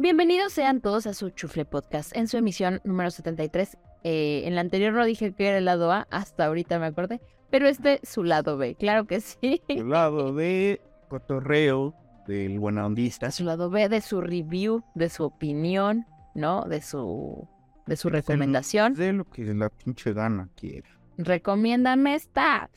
Bienvenidos 0.00 0.52
sean 0.52 0.80
todos 0.80 1.08
a 1.08 1.12
su 1.12 1.30
Chufle 1.30 1.64
Podcast 1.64 2.16
en 2.16 2.28
su 2.28 2.36
emisión 2.36 2.80
número 2.84 3.10
73. 3.10 3.76
Eh, 4.04 4.42
en 4.44 4.54
la 4.54 4.60
anterior 4.60 4.92
no 4.92 5.04
dije 5.04 5.32
que 5.32 5.48
era 5.48 5.58
el 5.58 5.64
lado 5.64 5.90
A, 5.90 6.06
hasta 6.10 6.46
ahorita 6.46 6.78
me 6.78 6.86
acordé, 6.86 7.20
pero 7.50 7.66
este 7.66 7.98
es 8.00 8.08
su 8.08 8.22
lado 8.22 8.56
B, 8.56 8.76
claro 8.76 9.08
que 9.08 9.20
sí. 9.20 9.60
El 9.66 9.88
lado 9.88 10.32
de 10.32 10.80
cotorreo 11.08 11.96
del 12.28 12.60
buena 12.60 12.86
ondista. 12.86 13.32
Su 13.32 13.42
lado 13.42 13.70
B 13.70 13.88
de 13.88 14.00
su 14.00 14.20
review, 14.20 14.84
de 14.94 15.08
su 15.08 15.24
opinión, 15.24 16.06
¿no? 16.32 16.62
De 16.62 16.80
su, 16.80 17.48
de 17.88 17.96
su 17.96 18.08
recomendación. 18.08 18.94
De 18.94 19.12
lo 19.12 19.24
que 19.24 19.52
la 19.52 19.68
pinche 19.68 20.12
gana 20.12 20.48
quiere. 20.54 20.88
Recomiéndame 21.16 22.14
esta. 22.14 22.70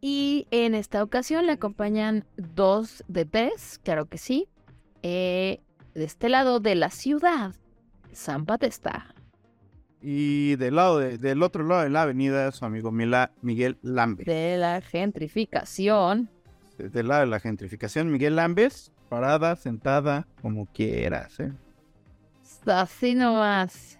Y 0.00 0.46
en 0.52 0.76
esta 0.76 1.02
ocasión 1.02 1.46
le 1.46 1.52
acompañan 1.52 2.26
dos 2.36 3.02
de 3.08 3.24
tres, 3.24 3.80
claro 3.82 4.06
que 4.06 4.18
sí. 4.18 4.46
Eh, 5.02 5.58
de 5.94 6.04
este 6.04 6.28
lado 6.28 6.60
de 6.60 6.74
la 6.74 6.90
ciudad, 6.90 7.54
San 8.12 8.46
está. 8.60 9.14
Y 10.02 10.56
del 10.56 10.76
lado 10.76 10.98
del 10.98 11.42
otro 11.42 11.64
lado 11.64 11.82
de 11.82 11.90
la 11.90 12.02
avenida, 12.02 12.50
su 12.52 12.64
amigo 12.64 12.90
Miguel 12.90 13.78
Lambes. 13.82 14.26
De 14.26 14.56
la 14.56 14.80
gentrificación. 14.80 16.30
Del 16.78 17.08
lado 17.08 17.20
de 17.20 17.26
la 17.26 17.40
gentrificación, 17.40 18.10
Miguel 18.10 18.36
Lambes, 18.36 18.92
parada, 19.10 19.56
sentada, 19.56 20.26
como 20.40 20.66
quieras, 20.66 21.38
¿eh? 21.40 21.52
Así 22.66 23.14
nomás. 23.14 23.98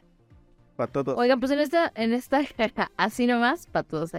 Para 0.76 0.90
todos. 0.90 1.18
Oigan, 1.18 1.40
pues 1.40 1.52
en 1.52 1.60
esta, 1.60 1.92
en 1.94 2.14
esta, 2.14 2.40
así 2.96 3.26
nomás, 3.26 3.66
para 3.66 3.86
todos. 3.86 4.12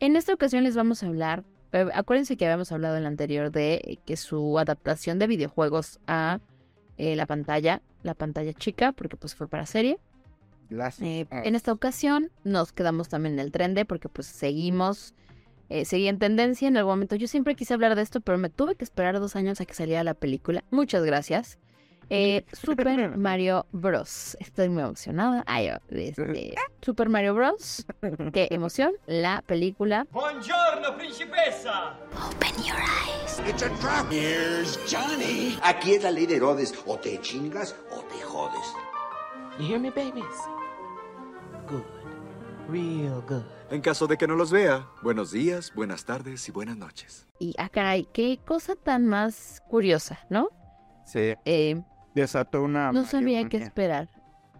En 0.00 0.16
esta 0.16 0.32
ocasión 0.32 0.64
les 0.64 0.76
vamos 0.76 1.02
a 1.02 1.06
hablar, 1.06 1.44
eh, 1.72 1.86
acuérdense 1.92 2.38
que 2.38 2.46
habíamos 2.46 2.72
hablado 2.72 2.96
en 2.96 3.02
la 3.02 3.08
anterior 3.08 3.50
de 3.50 3.98
que 4.06 4.16
su 4.16 4.58
adaptación 4.58 5.18
de 5.18 5.26
videojuegos 5.26 6.00
a 6.06 6.40
eh, 6.98 7.16
la 7.16 7.26
pantalla, 7.26 7.82
la 8.02 8.14
pantalla 8.14 8.52
chica, 8.52 8.92
porque 8.92 9.16
pues 9.16 9.34
fue 9.34 9.48
para 9.48 9.66
serie. 9.66 9.98
Eh, 11.00 11.26
en 11.30 11.54
esta 11.54 11.72
ocasión 11.72 12.30
nos 12.44 12.72
quedamos 12.72 13.08
también 13.08 13.34
en 13.34 13.40
el 13.40 13.52
tren 13.52 13.74
de, 13.74 13.84
porque 13.84 14.08
pues 14.08 14.26
seguimos, 14.26 15.14
eh, 15.68 15.84
seguí 15.84 16.08
en 16.08 16.18
tendencia 16.18 16.68
en 16.68 16.76
algún 16.76 16.92
momento. 16.92 17.16
Yo 17.16 17.28
siempre 17.28 17.54
quise 17.54 17.74
hablar 17.74 17.94
de 17.94 18.02
esto, 18.02 18.20
pero 18.20 18.38
me 18.38 18.50
tuve 18.50 18.74
que 18.74 18.84
esperar 18.84 19.20
dos 19.20 19.36
años 19.36 19.60
a 19.60 19.64
que 19.64 19.74
saliera 19.74 20.02
la 20.04 20.14
película. 20.14 20.64
Muchas 20.70 21.04
gracias. 21.04 21.58
Eh, 22.08 22.44
Super 22.52 23.16
Mario 23.16 23.66
Bros. 23.72 24.36
Estoy 24.38 24.68
muy 24.68 24.82
emocionada. 24.82 25.42
Ay, 25.46 25.72
este, 25.90 26.54
Super 26.80 27.08
Mario 27.08 27.34
Bros. 27.34 27.84
Qué 28.32 28.48
emoción. 28.50 28.92
La 29.06 29.42
película. 29.44 30.06
Buongiorno, 30.12 30.96
principessa. 30.96 31.98
Open 32.14 32.64
your 32.64 32.76
eyes. 32.76 33.40
It's 33.48 33.62
a 33.62 33.70
trap. 33.80 34.10
Here's 34.10 34.78
Johnny. 34.88 35.58
Aquí 35.62 35.94
es 35.94 36.04
la 36.04 36.10
ley 36.10 36.26
de 36.26 36.36
Herodes. 36.36 36.72
O 36.86 36.96
te 36.96 37.20
chingas 37.20 37.74
o 37.90 38.00
te 38.04 38.22
jodes. 38.22 38.72
You 39.58 39.66
hear 39.66 39.80
me, 39.80 39.90
babies? 39.90 40.24
Good. 41.68 41.82
Real 42.68 43.22
good. 43.26 43.42
En 43.70 43.80
caso 43.80 44.06
de 44.06 44.16
que 44.16 44.28
no 44.28 44.36
los 44.36 44.52
vea, 44.52 44.88
buenos 45.02 45.32
días, 45.32 45.72
buenas 45.74 46.04
tardes 46.04 46.48
y 46.48 46.52
buenas 46.52 46.76
noches. 46.76 47.26
Y, 47.40 47.54
ah, 47.58 47.68
caray, 47.68 48.08
qué 48.12 48.38
cosa 48.44 48.76
tan 48.76 49.06
más 49.06 49.60
curiosa, 49.68 50.20
¿no? 50.30 50.50
Sí. 51.04 51.34
Eh, 51.44 51.82
desató 52.20 52.62
una... 52.62 52.92
No 52.92 53.04
sabía 53.04 53.48
qué 53.48 53.58
esperar. 53.58 54.08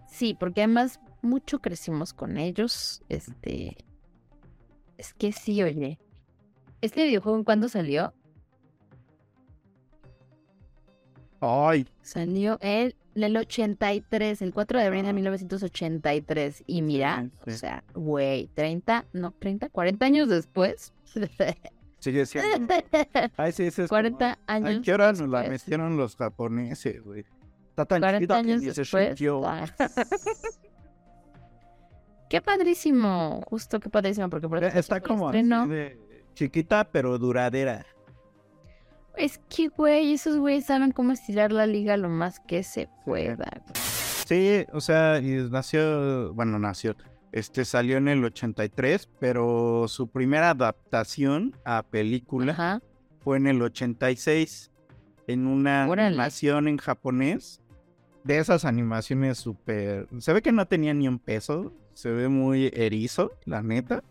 Sí, 0.09 0.37
porque 0.39 0.63
además 0.63 1.01
mucho 1.23 1.61
crecimos 1.61 2.13
con 2.13 2.37
ellos. 2.37 3.03
Este... 3.09 3.77
Es 4.99 5.13
que 5.15 5.33
sí, 5.33 5.63
oye. 5.63 5.99
¿Este 6.81 7.05
videojuego 7.05 7.39
en 7.39 7.45
cuándo 7.45 7.69
salió? 7.69 8.15
Ay. 11.41 11.87
Salió 12.03 12.59
en 12.61 12.95
el 13.15 13.37
83, 13.37 14.43
el 14.43 14.53
4 14.53 14.79
de 14.79 14.85
abril 14.87 15.05
de 15.05 15.13
1983. 15.13 16.65
Y 16.67 16.83
mira, 16.83 17.29
o 17.47 17.51
sea, 17.51 17.85
güey, 17.95 18.49
30, 18.55 19.07
no, 19.13 19.33
30, 19.33 19.69
40 19.69 20.07
años 20.07 20.29
después. 20.29 20.93
Sigue 21.99 22.25
siendo. 22.27 22.75
Ay, 23.37 23.53
sí, 23.53 23.71
sí, 23.71 23.83
es 23.83 23.89
40 23.89 24.39
años. 24.47 24.69
Ay, 24.69 24.81
¿qué 24.83 24.95
hora 24.95 25.13
nos 25.13 25.29
la 25.29 25.43
metieron 25.45 25.97
los 25.97 26.17
japoneses, 26.17 27.03
güey? 27.03 27.25
Está 27.77 27.85
tan 27.85 28.01
40 28.01 28.35
años 28.35 28.63
que 28.63 28.73
después. 28.73 29.21
qué 32.31 32.41
padrísimo, 32.41 33.43
justo 33.51 33.79
qué 33.81 33.91
padrísimo, 33.91 34.31
porque 34.31 34.49
por 34.49 34.65
está 34.65 34.99
como 35.03 35.31
de 35.31 35.99
chiquita 36.33 36.89
pero 36.91 37.19
duradera. 37.19 37.85
Es 39.15 39.39
que, 39.51 39.69
güey, 39.69 40.15
esos 40.15 40.39
güeyes 40.39 40.65
saben 40.65 40.93
cómo 40.93 41.13
estirar 41.13 41.53
la 41.53 41.67
liga 41.67 41.99
lo 41.99 42.09
más 42.09 42.41
que 42.41 42.63
se 42.63 42.89
pueda. 43.05 43.63
Sí, 44.27 44.65
o 44.73 44.81
sea, 44.81 45.21
y 45.21 45.47
nació, 45.51 46.33
bueno, 46.33 46.59
nació, 46.59 46.97
este 47.31 47.67
salió 47.67 47.99
en 47.99 48.09
el 48.09 48.25
83, 48.25 49.07
pero 49.21 49.85
su 49.87 50.09
primera 50.09 50.49
adaptación 50.49 51.55
a 51.67 51.83
película 51.83 52.81
fue 53.21 53.37
en 53.37 53.49
el 53.49 53.61
86, 53.61 54.71
en 55.27 55.47
una 55.47 55.85
animación 55.85 56.69
en 56.69 56.79
japonés 56.79 57.61
de 58.27 58.39
esas 58.39 58.65
animaciones 58.65 59.39
súper... 59.39 60.09
Se 60.19 60.33
ve 60.33 60.43
que 60.43 60.53
no 60.53 60.67
tenía 60.67 60.93
ni 60.93 61.07
un 61.07 61.19
peso, 61.19 61.73
se 61.95 62.11
ve 62.11 62.29
muy 62.29 62.71
erizo, 62.75 63.33
la 63.45 63.63
neta. 63.63 64.03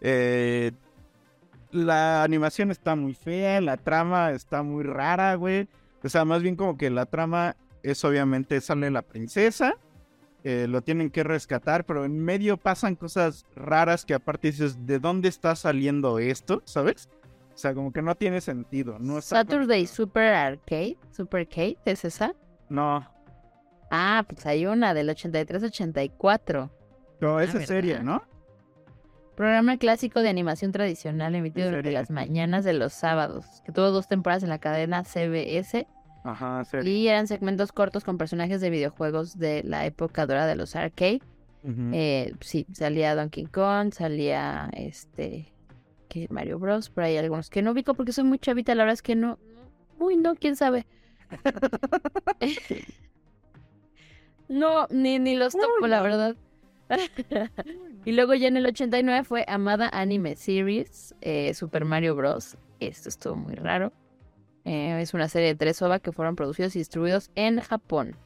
Eh, 0.00 0.72
la 1.70 2.22
animación 2.22 2.70
está 2.70 2.96
muy 2.96 3.14
fea, 3.14 3.60
la 3.60 3.76
trama 3.76 4.30
está 4.30 4.62
muy 4.62 4.84
rara, 4.84 5.34
güey. 5.34 5.68
O 6.02 6.08
sea, 6.08 6.24
más 6.24 6.42
bien 6.42 6.56
como 6.56 6.78
que 6.78 6.88
la 6.88 7.06
trama 7.06 7.56
es 7.82 8.04
obviamente 8.04 8.60
sale 8.60 8.90
la 8.90 9.02
princesa, 9.02 9.74
eh, 10.44 10.66
lo 10.68 10.82
tienen 10.82 11.10
que 11.10 11.24
rescatar, 11.24 11.84
pero 11.84 12.04
en 12.04 12.18
medio 12.18 12.56
pasan 12.56 12.96
cosas 12.96 13.44
raras 13.54 14.04
que 14.04 14.14
aparte 14.14 14.48
dices, 14.50 14.86
¿de 14.86 14.98
dónde 14.98 15.28
está 15.28 15.54
saliendo 15.56 16.18
esto? 16.18 16.62
¿Sabes? 16.64 17.08
O 17.54 17.58
sea, 17.58 17.74
como 17.74 17.92
que 17.92 18.00
no 18.00 18.14
tiene 18.14 18.40
sentido. 18.40 18.98
No 18.98 19.20
Saturday 19.20 19.86
Super 19.86 20.32
Arcade, 20.32 20.96
Super 21.10 21.40
Arcade, 21.40 21.76
¿es 21.84 22.04
esa? 22.04 22.34
No, 22.68 23.04
Ah, 23.90 24.24
pues 24.28 24.44
hay 24.46 24.66
una 24.66 24.94
del 24.94 25.08
83-84. 25.08 26.70
No, 27.20 27.40
esa 27.40 27.64
serie, 27.64 28.00
¿no? 28.02 28.22
Programa 29.34 29.76
clásico 29.76 30.20
de 30.20 30.28
animación 30.28 30.72
tradicional 30.72 31.34
emitido 31.34 31.68
durante 31.68 31.92
las 31.92 32.10
mañanas 32.10 32.64
de 32.64 32.72
los 32.72 32.92
sábados, 32.92 33.44
que 33.64 33.72
tuvo 33.72 33.90
dos 33.90 34.08
temporadas 34.08 34.42
en 34.42 34.48
la 34.48 34.58
cadena 34.58 35.04
CBS. 35.04 35.86
Ajá, 36.24 36.64
serie. 36.64 36.92
Y 36.92 37.08
eran 37.08 37.28
segmentos 37.28 37.72
cortos 37.72 38.04
con 38.04 38.18
personajes 38.18 38.60
de 38.60 38.70
videojuegos 38.70 39.38
de 39.38 39.62
la 39.62 39.86
época 39.86 40.26
dorada 40.26 40.46
de 40.48 40.56
los 40.56 40.74
arcade. 40.74 41.22
eh, 41.92 42.34
sí, 42.40 42.66
salía 42.72 43.14
Donkey 43.14 43.46
Kong, 43.46 43.92
salía 43.92 44.70
este 44.72 45.52
que 46.08 46.26
Mario 46.30 46.58
Bros, 46.58 46.90
por 46.90 47.04
ahí 47.04 47.16
algunos 47.16 47.50
que 47.50 47.62
no 47.62 47.72
ubico 47.72 47.94
porque 47.94 48.12
soy 48.12 48.24
muy 48.24 48.38
chavita, 48.38 48.74
la 48.74 48.84
verdad 48.84 48.94
es 48.94 49.02
que 49.02 49.14
no. 49.14 49.38
Uy, 49.98 50.16
no, 50.16 50.34
quién 50.34 50.56
sabe. 50.56 50.86
No, 54.48 54.86
ni, 54.90 55.18
ni 55.18 55.36
los 55.36 55.52
topo, 55.52 55.86
la 55.86 56.02
verdad. 56.02 56.36
y 58.04 58.12
luego 58.12 58.34
ya 58.34 58.48
en 58.48 58.56
el 58.56 58.66
89 58.66 59.24
fue 59.24 59.44
Amada 59.46 59.90
Anime 59.92 60.36
Series, 60.36 61.14
eh, 61.20 61.52
Super 61.54 61.84
Mario 61.84 62.14
Bros. 62.14 62.56
Esto 62.80 63.08
estuvo 63.08 63.36
muy 63.36 63.54
raro. 63.54 63.92
Eh, 64.64 65.00
es 65.00 65.14
una 65.14 65.28
serie 65.28 65.48
de 65.48 65.54
tres 65.54 65.80
OVA 65.82 65.98
que 65.98 66.12
fueron 66.12 66.36
producidos 66.36 66.76
y 66.76 66.80
distribuidos 66.80 67.30
en 67.34 67.60
Japón. 67.60 68.16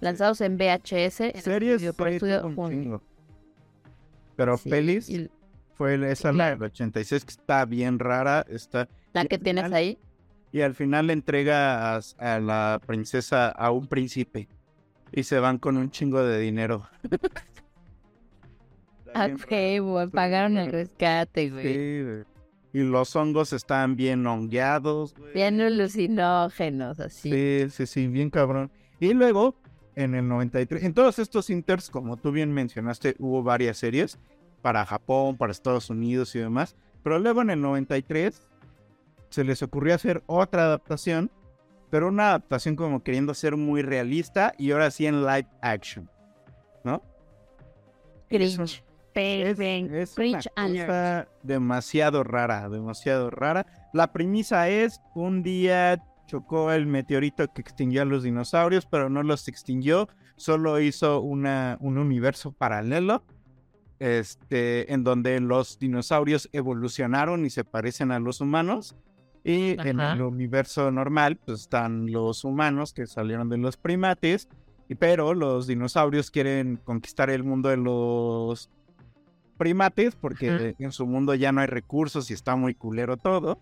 Lanzados 0.00 0.40
en 0.40 0.56
VHS. 0.56 1.42
Series 1.42 1.82
por 1.94 2.10
Pero 4.36 4.58
pelis 4.58 5.10
fue 5.74 6.10
esa 6.10 6.32
la 6.32 6.50
del 6.50 6.62
86 6.64 7.24
que 7.24 7.30
está 7.30 7.64
bien 7.64 7.98
rara. 7.98 8.44
Está, 8.48 8.88
la 9.12 9.24
que 9.26 9.38
tienes 9.38 9.72
ahí. 9.72 9.98
Y 10.50 10.60
al 10.60 10.74
final 10.74 11.06
le 11.06 11.12
entrega 11.14 11.96
a 11.96 12.40
la 12.40 12.80
princesa 12.84 13.48
a 13.48 13.70
un 13.70 13.86
príncipe 13.86 14.48
y 15.12 15.24
se 15.24 15.38
van 15.38 15.58
con 15.58 15.76
un 15.76 15.90
chingo 15.90 16.22
de 16.22 16.40
dinero. 16.40 16.88
ok, 19.14 19.52
güey, 19.80 20.08
pagaron 20.08 20.56
el 20.56 20.72
rescate, 20.72 21.50
güey. 21.50 21.62
Sí, 21.62 22.02
güey. 22.02 22.24
Y 22.74 22.88
los 22.88 23.14
hongos 23.14 23.52
están 23.52 23.96
bien 23.96 24.26
hongueados, 24.26 25.14
güey. 25.14 25.34
Bien 25.34 25.60
alucinógenos, 25.60 27.00
así. 27.00 27.30
Sí, 27.30 27.70
sí, 27.70 27.86
sí, 27.86 28.08
bien 28.08 28.30
cabrón. 28.30 28.70
Y 28.98 29.12
luego, 29.12 29.56
en 29.94 30.14
el 30.14 30.26
93. 30.28 30.82
En 30.82 30.94
todos 30.94 31.18
estos 31.18 31.50
inters, 31.50 31.90
como 31.90 32.16
tú 32.16 32.32
bien 32.32 32.52
mencionaste, 32.52 33.14
hubo 33.18 33.42
varias 33.42 33.76
series 33.76 34.18
para 34.62 34.86
Japón, 34.86 35.36
para 35.36 35.52
Estados 35.52 35.90
Unidos 35.90 36.34
y 36.34 36.38
demás. 36.38 36.76
Pero 37.02 37.18
luego 37.18 37.42
en 37.42 37.50
el 37.50 37.60
93 37.60 38.48
se 39.28 39.44
les 39.44 39.62
ocurrió 39.62 39.94
hacer 39.94 40.22
otra 40.26 40.64
adaptación, 40.64 41.30
pero 41.92 42.08
una 42.08 42.30
adaptación 42.30 42.74
como 42.74 43.02
queriendo 43.02 43.34
ser 43.34 43.54
muy 43.58 43.82
realista 43.82 44.54
y 44.56 44.70
ahora 44.70 44.90
sí 44.90 45.04
en 45.04 45.26
live 45.26 45.46
action, 45.60 46.08
¿no? 46.84 47.02
Cringe. 48.30 48.82
Es, 49.14 50.16
es 50.16 50.16
una 50.16 50.38
cosa 50.86 51.28
demasiado 51.42 52.24
rara, 52.24 52.70
demasiado 52.70 53.28
rara. 53.28 53.66
La 53.92 54.10
premisa 54.10 54.70
es 54.70 55.02
un 55.14 55.42
día 55.42 56.02
chocó 56.26 56.72
el 56.72 56.86
meteorito 56.86 57.46
que 57.52 57.60
extinguió 57.60 58.00
a 58.00 58.06
los 58.06 58.22
dinosaurios, 58.22 58.86
pero 58.86 59.10
no 59.10 59.22
los 59.22 59.46
extinguió, 59.46 60.08
solo 60.36 60.80
hizo 60.80 61.20
una, 61.20 61.76
un 61.82 61.98
universo 61.98 62.52
paralelo, 62.52 63.22
este, 63.98 64.90
en 64.94 65.04
donde 65.04 65.38
los 65.40 65.78
dinosaurios 65.78 66.48
evolucionaron 66.54 67.44
y 67.44 67.50
se 67.50 67.64
parecen 67.64 68.12
a 68.12 68.18
los 68.18 68.40
humanos. 68.40 68.96
Y 69.44 69.80
en 69.80 70.00
el 70.00 70.22
universo 70.22 70.90
normal, 70.90 71.36
pues 71.36 71.62
están 71.62 72.12
los 72.12 72.44
humanos 72.44 72.92
que 72.92 73.06
salieron 73.06 73.48
de 73.48 73.58
los 73.58 73.76
primates, 73.76 74.48
pero 74.98 75.34
los 75.34 75.66
dinosaurios 75.66 76.30
quieren 76.30 76.76
conquistar 76.76 77.30
el 77.30 77.42
mundo 77.42 77.68
de 77.68 77.78
los 77.78 78.70
primates 79.58 80.14
porque 80.14 80.74
en 80.78 80.92
su 80.92 81.06
mundo 81.06 81.34
ya 81.34 81.52
no 81.52 81.60
hay 81.60 81.66
recursos 81.66 82.30
y 82.30 82.34
está 82.34 82.56
muy 82.56 82.74
culero 82.74 83.16
todo. 83.16 83.58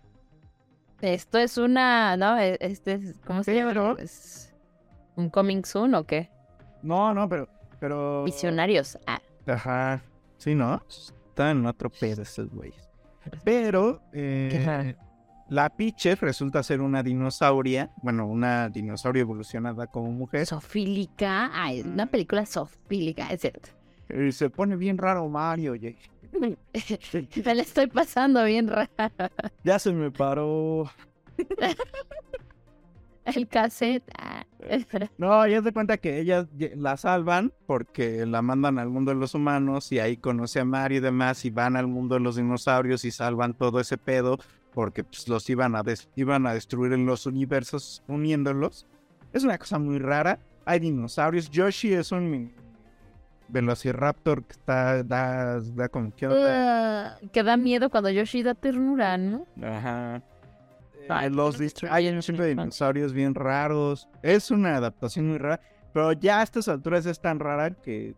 Esto 1.01 1.39
es 1.39 1.57
una, 1.57 2.15
¿no? 2.15 2.37
Este 2.37 2.93
es, 2.93 3.19
¿cómo 3.25 3.43
se 3.43 3.55
llama? 3.55 3.95
¿Es 3.99 4.53
un 5.15 5.29
coming 5.29 5.63
soon 5.63 5.95
o 5.95 6.03
qué? 6.05 6.29
No, 6.83 7.13
no, 7.13 7.27
pero, 7.27 7.47
pero. 7.79 8.23
Visionarios. 8.23 8.97
Ah. 9.07 9.21
Ajá. 9.47 10.03
Sí, 10.37 10.53
¿no? 10.53 10.81
Están 10.87 11.57
en 11.57 11.65
otro 11.65 11.89
pedo 11.89 12.21
esos 12.21 12.49
güeyes. 12.49 12.89
Pero 13.43 14.01
eh, 14.13 14.95
la 15.51 15.69
Piche 15.69 16.15
resulta 16.15 16.63
ser 16.63 16.79
una 16.79 17.03
dinosauria, 17.03 17.91
bueno, 18.01 18.25
una 18.25 18.69
dinosauria 18.69 19.19
evolucionada 19.19 19.85
como 19.85 20.09
mujer. 20.09 20.45
Sofílica. 20.45 21.51
Es 21.69 21.83
una 21.83 22.05
película 22.05 22.45
sofílica, 22.45 23.27
es 23.27 23.41
cierto. 23.41 23.67
Y 24.09 24.31
se 24.31 24.49
pone 24.49 24.77
bien 24.77 24.97
raro 24.97 25.27
Mario, 25.27 25.73
oye. 25.73 25.97
me 26.39 26.55
la 27.53 27.61
estoy 27.61 27.87
pasando 27.87 28.45
bien 28.45 28.69
rara. 28.69 29.11
Ya 29.65 29.77
se 29.77 29.91
me 29.91 30.09
paró. 30.09 30.89
El 33.25 33.45
cassette. 33.49 34.09
Ah. 34.17 34.45
No, 35.17 35.45
ya 35.47 35.61
se 35.61 35.73
cuenta 35.73 35.97
que 35.97 36.19
ellas 36.19 36.47
la 36.77 36.95
salvan 36.95 37.51
porque 37.65 38.25
la 38.25 38.41
mandan 38.41 38.79
al 38.79 38.89
mundo 38.89 39.11
de 39.11 39.17
los 39.17 39.35
humanos 39.35 39.91
y 39.91 39.99
ahí 39.99 40.15
conoce 40.15 40.61
a 40.61 40.65
Mario 40.65 40.99
y 40.99 41.01
demás 41.01 41.43
y 41.43 41.49
van 41.49 41.75
al 41.75 41.87
mundo 41.87 42.15
de 42.15 42.21
los 42.21 42.37
dinosaurios 42.37 43.03
y 43.03 43.11
salvan 43.11 43.53
todo 43.53 43.81
ese 43.81 43.97
pedo 43.97 44.37
porque 44.73 45.03
pues, 45.03 45.27
los 45.27 45.49
iban 45.49 45.75
a, 45.75 45.83
iban 46.15 46.47
a 46.47 46.53
destruir 46.53 46.93
en 46.93 47.05
los 47.05 47.25
universos 47.25 48.03
uniéndolos. 48.07 48.87
Es 49.33 49.43
una 49.43 49.57
cosa 49.57 49.79
muy 49.79 49.99
rara. 49.99 50.39
Hay 50.65 50.79
dinosaurios. 50.79 51.49
Yoshi 51.49 51.93
es 51.93 52.11
un 52.11 52.53
Velociraptor 53.49 54.43
que 54.43 54.53
está, 54.53 55.03
da, 55.03 55.59
da 55.59 55.89
como 55.89 56.15
que... 56.15 56.27
que 57.31 57.43
da 57.43 57.57
miedo 57.57 57.89
cuando 57.89 58.09
Yoshi 58.09 58.43
da 58.43 58.55
ternura, 58.55 59.17
¿no? 59.17 59.45
Ajá. 59.61 60.21
Eh, 61.09 61.29
los 61.29 61.59
hay 61.89 62.21
siempre 62.21 62.47
dinosaurios 62.47 63.11
bien 63.11 63.35
raros. 63.35 64.07
Es 64.21 64.51
una 64.51 64.77
adaptación 64.77 65.27
muy 65.27 65.37
rara. 65.37 65.59
Pero 65.93 66.13
ya 66.13 66.39
a 66.39 66.43
estas 66.43 66.69
alturas 66.69 67.05
es 67.05 67.19
tan 67.19 67.39
rara 67.39 67.71
que... 67.71 68.15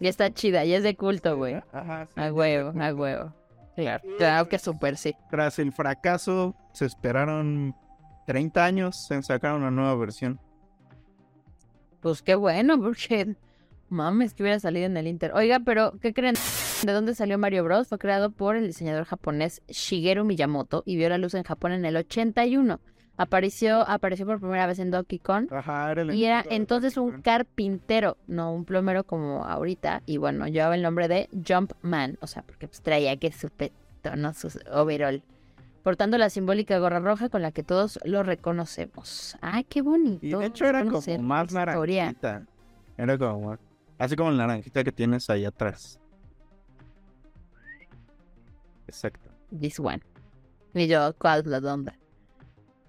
Ya 0.00 0.08
está 0.08 0.32
chida, 0.32 0.64
ya 0.64 0.76
es 0.76 0.82
de 0.82 0.96
culto, 0.96 1.36
güey. 1.36 1.54
Ajá. 1.72 2.08
a 2.16 2.32
huevo, 2.32 2.72
a 2.80 2.94
huevo. 2.94 3.32
Claro, 3.78 4.02
claro 4.18 4.48
que 4.48 4.58
súper 4.58 4.96
sí. 4.96 5.14
Tras 5.30 5.60
el 5.60 5.72
fracaso, 5.72 6.56
se 6.72 6.84
esperaron 6.84 7.76
30 8.26 8.64
años 8.64 9.08
en 9.12 9.22
sacar 9.22 9.54
una 9.54 9.70
nueva 9.70 9.94
versión. 9.94 10.40
Pues 12.00 12.22
qué 12.22 12.34
bueno, 12.34 12.80
porque 12.80 13.36
Mames, 13.88 14.34
que 14.34 14.42
hubiera 14.42 14.58
salido 14.58 14.86
en 14.86 14.96
el 14.96 15.06
Inter. 15.06 15.30
Oiga, 15.32 15.60
pero 15.60 15.92
¿qué 16.00 16.12
creen? 16.12 16.34
¿De 16.82 16.92
dónde 16.92 17.14
salió 17.14 17.38
Mario 17.38 17.62
Bros? 17.62 17.86
Fue 17.86 17.98
creado 17.98 18.32
por 18.32 18.56
el 18.56 18.66
diseñador 18.66 19.04
japonés 19.04 19.62
Shigeru 19.68 20.24
Miyamoto 20.24 20.82
y 20.84 20.96
vio 20.96 21.08
la 21.08 21.18
luz 21.18 21.34
en 21.34 21.44
Japón 21.44 21.70
en 21.70 21.84
el 21.84 21.96
81. 21.96 22.80
Apareció, 23.18 23.80
apareció 23.88 24.24
por 24.26 24.38
primera 24.38 24.66
vez 24.68 24.78
en 24.78 24.92
Donkey 24.92 25.18
Kong. 25.18 25.52
Ajá, 25.52 25.90
era 25.90 26.14
y 26.14 26.24
era 26.24 26.44
entonces 26.48 26.96
un 26.96 27.20
carpintero, 27.20 28.16
no 28.28 28.52
un 28.52 28.64
plomero 28.64 29.02
como 29.02 29.44
ahorita. 29.44 30.02
Y 30.06 30.18
bueno, 30.18 30.46
llevaba 30.46 30.76
el 30.76 30.82
nombre 30.82 31.08
de 31.08 31.28
Jumpman. 31.46 32.16
O 32.20 32.28
sea, 32.28 32.42
porque 32.42 32.68
pues, 32.68 32.80
traía 32.80 33.16
que 33.16 33.32
su 33.32 33.50
peto, 33.50 33.74
no 34.16 34.32
su 34.34 34.48
overall. 34.72 35.22
Portando 35.82 36.16
la 36.16 36.30
simbólica 36.30 36.78
gorra 36.78 37.00
roja 37.00 37.28
con 37.28 37.42
la 37.42 37.50
que 37.50 37.64
todos 37.64 37.98
lo 38.04 38.22
reconocemos. 38.22 39.36
¡Ay, 39.40 39.64
qué 39.64 39.82
bonito! 39.82 40.24
Y 40.24 40.30
de 40.30 40.46
hecho 40.46 40.66
era 40.66 40.84
como 40.84 41.00
más 41.18 41.52
naranjita. 41.52 42.46
Era 42.96 43.18
como 43.18 43.58
Así 43.98 44.14
como 44.14 44.30
la 44.30 44.46
naranjita 44.46 44.84
que 44.84 44.92
tienes 44.92 45.28
ahí 45.28 45.44
atrás. 45.44 45.98
Exacto. 48.86 49.28
This 49.58 49.80
one. 49.80 50.00
Y 50.72 50.86
yo, 50.86 51.14
¿cuál 51.18 51.40
es 51.40 51.46
la 51.46 51.58
onda? 51.58 51.97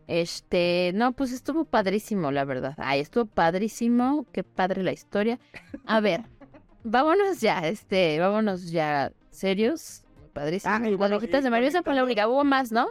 Este, 0.09 0.91
no, 0.95 1.11
pues 1.11 1.31
estuvo 1.31 1.65
padrísimo, 1.65 2.31
la 2.31 2.43
verdad. 2.43 2.73
Ay, 2.77 2.99
estuvo 2.99 3.27
padrísimo. 3.27 4.25
Qué 4.31 4.43
padre 4.43 4.81
la 4.81 4.91
historia. 4.91 5.39
A 5.85 5.99
ver, 5.99 6.21
vámonos 6.83 7.39
ya, 7.41 7.59
este, 7.67 8.19
vámonos 8.19 8.71
ya 8.71 9.11
serios. 9.29 10.03
Padrísimo. 10.33 10.73
Ah, 10.73 10.79
Las 10.79 11.11
hojitas 11.11 11.43
de 11.43 11.51
Mario, 11.51 11.67
esa 11.67 11.83
fue 11.83 11.93
la 11.93 12.03
única. 12.03 12.27
Hubo 12.27 12.43
más, 12.43 12.71
¿no? 12.71 12.87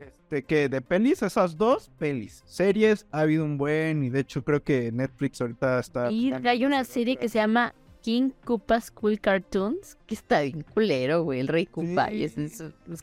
Este, 0.00 0.42
que 0.42 0.68
de 0.68 0.80
pelis, 0.80 1.22
esas 1.22 1.56
dos 1.56 1.92
pelis. 1.96 2.42
Series, 2.44 3.06
ha 3.12 3.20
habido 3.20 3.44
un 3.44 3.56
buen, 3.56 4.02
y 4.02 4.10
de 4.10 4.18
hecho 4.18 4.42
creo 4.42 4.60
que 4.60 4.90
Netflix 4.90 5.40
ahorita 5.40 5.78
está... 5.78 6.10
Y 6.10 6.32
hay 6.32 6.64
una 6.64 6.82
serie 6.82 7.18
que 7.18 7.28
se 7.28 7.38
llama 7.38 7.72
King 8.08 8.30
Koopa's 8.46 8.90
Cool 8.90 9.20
Cartoons, 9.20 9.98
que 10.06 10.14
está 10.14 10.40
bien 10.40 10.62
culero, 10.62 11.24
güey, 11.24 11.40
el 11.40 11.46
Rey 11.46 11.66
Koopa. 11.66 12.10
Y 12.10 12.24
es, 12.24 12.36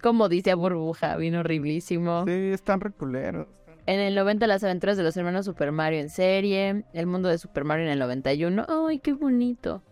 como 0.01 0.29
dice 0.29 0.49
a 0.49 0.55
Burbuja, 0.55 1.15
bien 1.17 1.35
horriblísimo. 1.35 2.25
Sí, 2.25 2.31
están 2.31 2.81
re 2.81 2.89
culeros. 2.89 3.45
En 3.85 3.99
el 3.99 4.15
90 4.15 4.47
las 4.47 4.63
aventuras 4.63 4.97
de 4.97 5.03
los 5.03 5.15
hermanos 5.15 5.45
Super 5.45 5.71
Mario 5.71 5.99
en 5.99 6.09
serie, 6.09 6.85
El 6.91 7.05
mundo 7.05 7.29
de 7.29 7.37
Super 7.37 7.65
Mario 7.65 7.85
en 7.85 7.91
el 7.91 7.99
91, 7.99 8.65
¡ay, 8.67 8.97
qué 8.97 9.13
bonito! 9.13 9.83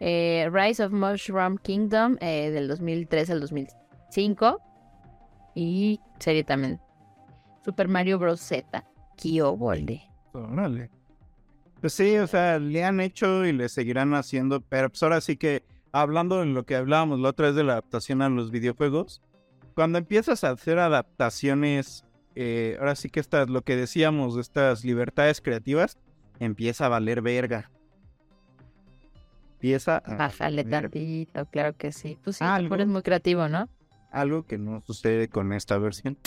Eh, 0.00 0.50
Rise 0.52 0.84
of 0.84 0.90
Mushroom 0.90 1.56
Kingdom 1.58 2.16
eh, 2.20 2.50
del 2.50 2.66
2003 2.66 3.30
al 3.30 3.38
2005 3.38 4.60
y 5.54 6.00
serie 6.18 6.42
también. 6.42 6.80
Super 7.64 7.86
Mario 7.86 8.18
Bros. 8.18 8.40
Z. 8.40 8.84
Kyo 9.16 9.56
Bolde. 9.56 10.02
Órale. 10.32 10.90
Pues 11.80 11.94
sí, 11.94 12.16
o 12.18 12.26
sea, 12.26 12.58
le 12.58 12.84
han 12.84 13.00
hecho 13.00 13.46
y 13.46 13.52
le 13.52 13.68
seguirán 13.68 14.14
haciendo, 14.14 14.60
pero 14.60 14.90
pues 14.90 15.02
ahora 15.02 15.20
sí 15.20 15.36
que, 15.36 15.64
hablando 15.92 16.40
de 16.40 16.46
lo 16.46 16.64
que 16.64 16.76
hablábamos 16.76 17.20
la 17.20 17.30
otra 17.30 17.46
vez 17.46 17.56
de 17.56 17.64
la 17.64 17.72
adaptación 17.72 18.22
a 18.22 18.28
los 18.28 18.50
videojuegos, 18.50 19.22
cuando 19.74 19.98
empiezas 19.98 20.44
a 20.44 20.50
hacer 20.50 20.78
adaptaciones, 20.78 22.04
eh, 22.34 22.76
ahora 22.78 22.96
sí 22.96 23.08
que 23.08 23.20
estas, 23.20 23.48
lo 23.48 23.62
que 23.62 23.76
decíamos, 23.76 24.36
estas 24.36 24.84
libertades 24.84 25.40
creativas, 25.40 25.98
empieza 26.38 26.86
a 26.86 26.88
valer 26.90 27.22
verga. 27.22 27.70
Empieza 29.54 29.98
a... 29.98 30.16
Bájale 30.16 30.64
tardito, 30.64 31.46
claro 31.46 31.76
que 31.76 31.92
sí. 31.92 32.18
Tú 32.22 32.32
sí, 32.32 32.44
eres 32.44 32.86
muy 32.86 33.02
creativo, 33.02 33.48
¿no? 33.48 33.68
algo 34.10 34.44
que 34.44 34.58
no 34.58 34.80
sucede 34.82 35.28
con 35.28 35.52
esta 35.52 35.78
versión. 35.78 36.18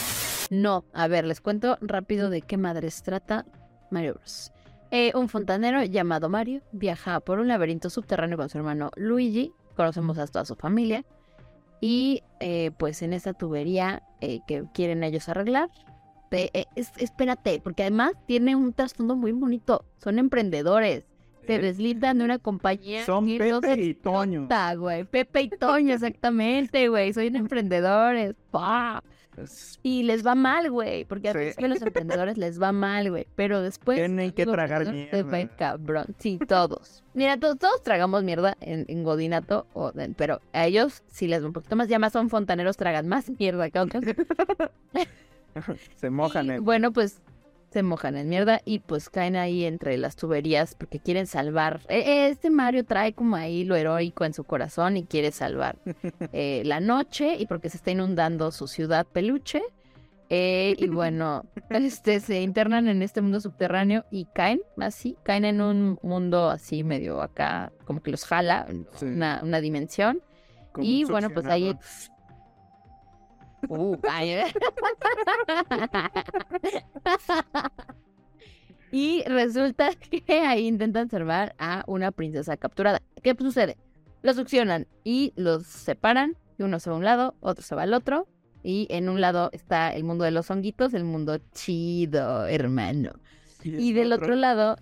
No, 0.49 0.85
a 0.93 1.07
ver, 1.07 1.25
les 1.25 1.41
cuento 1.41 1.77
rápido 1.81 2.29
de 2.29 2.41
qué 2.41 2.57
madres 2.57 3.03
trata 3.03 3.45
Mario 3.91 4.15
Bros. 4.15 4.51
Eh, 4.95 5.11
un 5.15 5.27
fontanero 5.27 5.83
llamado 5.83 6.29
Mario 6.29 6.61
viaja 6.71 7.19
por 7.19 7.39
un 7.39 7.47
laberinto 7.47 7.89
subterráneo 7.89 8.37
con 8.37 8.47
su 8.47 8.59
hermano 8.59 8.91
Luigi, 8.95 9.51
conocemos 9.75 10.19
a 10.19 10.27
toda 10.27 10.45
su 10.45 10.53
familia, 10.55 11.03
y 11.81 12.21
eh, 12.39 12.69
pues 12.77 13.01
en 13.01 13.11
esta 13.11 13.33
tubería 13.33 14.03
eh, 14.21 14.41
que 14.47 14.65
quieren 14.71 15.03
ellos 15.03 15.27
arreglar, 15.29 15.71
espérate, 16.95 17.59
porque 17.63 17.81
además 17.81 18.11
tiene 18.27 18.55
un 18.55 18.71
trasfondo 18.71 19.15
muy 19.15 19.31
bonito, 19.31 19.83
son 19.97 20.19
emprendedores 20.19 21.05
se 21.47 21.59
deslindan 21.59 22.19
de 22.19 22.23
una 22.23 22.39
compañía. 22.39 23.05
Son 23.05 23.25
Pepe 23.25 23.81
y 23.81 23.93
Toño. 23.95 24.47
Pepe 25.03 25.41
y 25.41 25.49
Toño, 25.49 25.93
exactamente, 25.93 26.87
güey. 26.87 27.11
Soy 27.11 27.27
emprendedores. 27.35 28.35
Y 29.81 30.03
les 30.03 30.25
va 30.25 30.35
mal, 30.35 30.69
güey. 30.71 31.05
Porque 31.05 31.29
a 31.29 31.33
veces 31.33 31.67
los 31.67 31.81
emprendedores 31.81 32.37
les 32.37 32.61
va 32.61 32.71
mal, 32.71 33.09
güey. 33.09 33.27
Pero 33.35 33.61
después. 33.61 33.97
Tienen 33.97 34.31
que 34.31 34.45
tragar 34.45 34.91
mierda. 34.91 35.47
cabrón. 35.55 36.15
Sí, 36.19 36.39
todos. 36.47 37.03
Mira, 37.13 37.37
todos, 37.37 37.57
todos 37.57 37.81
tragamos 37.83 38.23
mierda 38.23 38.57
en, 38.61 39.03
Godinato. 39.03 39.67
O, 39.73 39.91
pero 40.15 40.41
a 40.53 40.65
ellos 40.65 41.03
sí 41.07 41.27
les 41.27 41.43
va 41.43 41.47
un 41.47 41.53
poquito 41.53 41.75
más. 41.75 41.87
Ya 41.87 41.99
más 41.99 42.13
son 42.13 42.29
fontaneros, 42.29 42.77
tragan 42.77 43.07
más 43.07 43.29
mierda, 43.39 43.69
Se 45.95 46.09
mojan. 46.09 46.63
bueno, 46.63 46.91
pues 46.91 47.21
se 47.73 47.83
mojan 47.83 48.15
en 48.15 48.29
mierda 48.29 48.61
y 48.65 48.79
pues 48.79 49.09
caen 49.09 49.35
ahí 49.35 49.65
entre 49.65 49.97
las 49.97 50.15
tuberías 50.15 50.75
porque 50.75 50.99
quieren 50.99 51.25
salvar. 51.27 51.81
e- 51.89 52.29
Este 52.29 52.49
Mario 52.49 52.85
trae 52.85 53.13
como 53.13 53.35
ahí 53.35 53.63
lo 53.65 53.75
heroico 53.75 54.23
en 54.25 54.33
su 54.33 54.43
corazón 54.43 54.95
y 54.97 55.03
quiere 55.05 55.31
salvar 55.31 55.77
eh, 56.33 56.61
la 56.65 56.79
noche 56.79 57.35
y 57.39 57.47
porque 57.47 57.69
se 57.69 57.77
está 57.77 57.91
inundando 57.91 58.51
su 58.51 58.67
ciudad 58.67 59.05
peluche. 59.05 59.61
Eh, 60.29 60.75
y 60.77 60.87
bueno, 60.87 61.43
este 61.69 62.19
se 62.19 62.41
internan 62.41 62.87
en 62.87 63.01
este 63.01 63.21
mundo 63.21 63.39
subterráneo 63.39 64.05
y 64.09 64.25
caen 64.33 64.61
así, 64.77 65.15
caen 65.23 65.45
en 65.45 65.61
un 65.61 65.99
mundo 66.01 66.49
así 66.49 66.83
medio 66.83 67.21
acá, 67.21 67.71
como 67.85 68.01
que 68.01 68.11
los 68.11 68.23
jala, 68.25 68.65
Sí. 68.93 69.05
una, 69.05 69.41
una 69.43 69.59
dimensión. 69.61 70.21
Como 70.71 70.87
Y 70.87 71.03
bueno, 71.03 71.29
pues 71.29 71.45
ahí. 71.45 71.75
Uh, 73.69 73.97
ay, 74.09 74.35
y 78.91 79.23
resulta 79.23 79.91
que 80.25 80.39
ahí 80.39 80.67
intentan 80.67 81.09
salvar 81.09 81.55
a 81.57 81.83
una 81.87 82.11
princesa 82.11 82.57
capturada. 82.57 83.01
¿Qué 83.21 83.35
sucede? 83.37 83.77
Los 84.21 84.35
succionan 84.35 84.87
y 85.03 85.33
los 85.35 85.65
separan. 85.65 86.37
Y 86.57 86.63
uno 86.63 86.79
se 86.79 86.89
va 86.89 86.95
a 86.95 86.99
un 86.99 87.05
lado, 87.05 87.35
otro 87.39 87.63
se 87.63 87.75
va 87.75 87.83
al 87.83 87.93
otro. 87.93 88.27
Y 88.63 88.87
en 88.89 89.09
un 89.09 89.19
lado 89.19 89.49
está 89.51 89.93
el 89.93 90.03
mundo 90.03 90.23
de 90.23 90.31
los 90.31 90.49
honguitos, 90.49 90.93
el 90.93 91.03
mundo 91.03 91.37
chido, 91.51 92.45
hermano. 92.45 93.11
Y 93.63 93.93
del 93.93 94.13
otro 94.13 94.35
lado, 94.35 94.77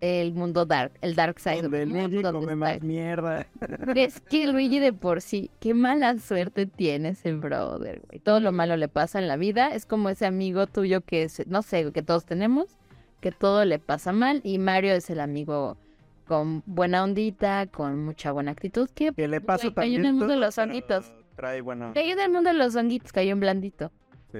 el 0.00 0.32
mundo 0.34 0.66
dark, 0.66 0.92
el 1.00 1.14
dark 1.14 1.38
side. 1.40 1.62
Donde 1.62 1.78
the 1.80 1.86
Luigi 1.86 2.22
come 2.22 2.54
más 2.56 2.82
mierda. 2.82 3.46
es 3.96 4.20
que 4.20 4.46
Luigi 4.46 4.78
de 4.78 4.92
por 4.92 5.20
sí, 5.22 5.50
qué 5.60 5.74
mala 5.74 6.18
suerte 6.18 6.66
tiene 6.66 7.10
ese 7.10 7.32
brother, 7.32 8.02
güey. 8.08 8.20
Todo 8.20 8.40
lo 8.40 8.52
malo 8.52 8.76
le 8.76 8.88
pasa 8.88 9.18
en 9.18 9.28
la 9.28 9.36
vida. 9.36 9.68
Es 9.74 9.86
como 9.86 10.08
ese 10.08 10.26
amigo 10.26 10.66
tuyo 10.66 11.00
que, 11.00 11.22
es- 11.24 11.46
no 11.46 11.62
sé, 11.62 11.92
que 11.92 12.02
todos 12.02 12.24
tenemos, 12.26 12.66
que 13.20 13.32
todo 13.32 13.64
le 13.64 13.78
pasa 13.78 14.12
mal. 14.12 14.40
Y 14.44 14.58
Mario 14.58 14.92
es 14.94 15.08
el 15.10 15.20
amigo 15.20 15.76
con 16.26 16.62
buena 16.66 17.02
ondita, 17.04 17.66
con 17.66 18.04
mucha 18.04 18.32
buena 18.32 18.50
actitud. 18.50 18.88
Que 18.94 19.12
Que 19.12 19.28
le 19.28 19.40
pasa 19.40 19.64
Güey, 19.68 19.74
cayó 19.74 19.82
también 19.94 20.00
en 20.00 20.06
el 20.06 20.12
mundo 20.14 20.34
de 20.34 20.40
los 20.40 20.58
honguitos. 20.58 21.12
Trae 21.36 21.60
bueno. 21.60 21.92
cayó 21.94 22.12
en 22.12 22.20
el 22.20 22.30
mundo 22.30 22.50
de 22.50 22.54
los 22.56 22.74
honguitos, 22.76 23.12
cayó 23.12 23.32
en 23.32 23.40
blandito. 23.40 23.92
Sí. 24.32 24.38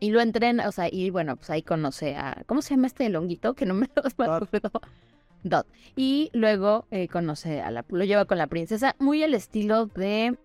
Y 0.00 0.10
lo 0.10 0.20
entrena, 0.20 0.68
o 0.68 0.72
sea, 0.72 0.88
y 0.90 1.10
bueno, 1.10 1.36
pues 1.36 1.50
ahí 1.50 1.62
conoce 1.62 2.16
a. 2.16 2.42
¿Cómo 2.46 2.62
se 2.62 2.70
llama 2.74 2.86
este 2.86 3.04
del 3.04 3.16
honguito? 3.16 3.54
Que 3.54 3.66
no 3.66 3.74
me 3.74 3.88
lo 3.96 4.02
acuerdo. 4.06 4.48
Dot. 5.42 5.66
Y 5.96 6.30
luego 6.32 6.86
eh, 6.90 7.08
conoce 7.08 7.60
a 7.60 7.70
la. 7.70 7.84
Lo 7.88 8.04
lleva 8.04 8.24
con 8.24 8.38
la 8.38 8.46
princesa, 8.46 8.94
muy 8.98 9.22
al 9.22 9.34
estilo 9.34 9.86
de. 9.86 10.36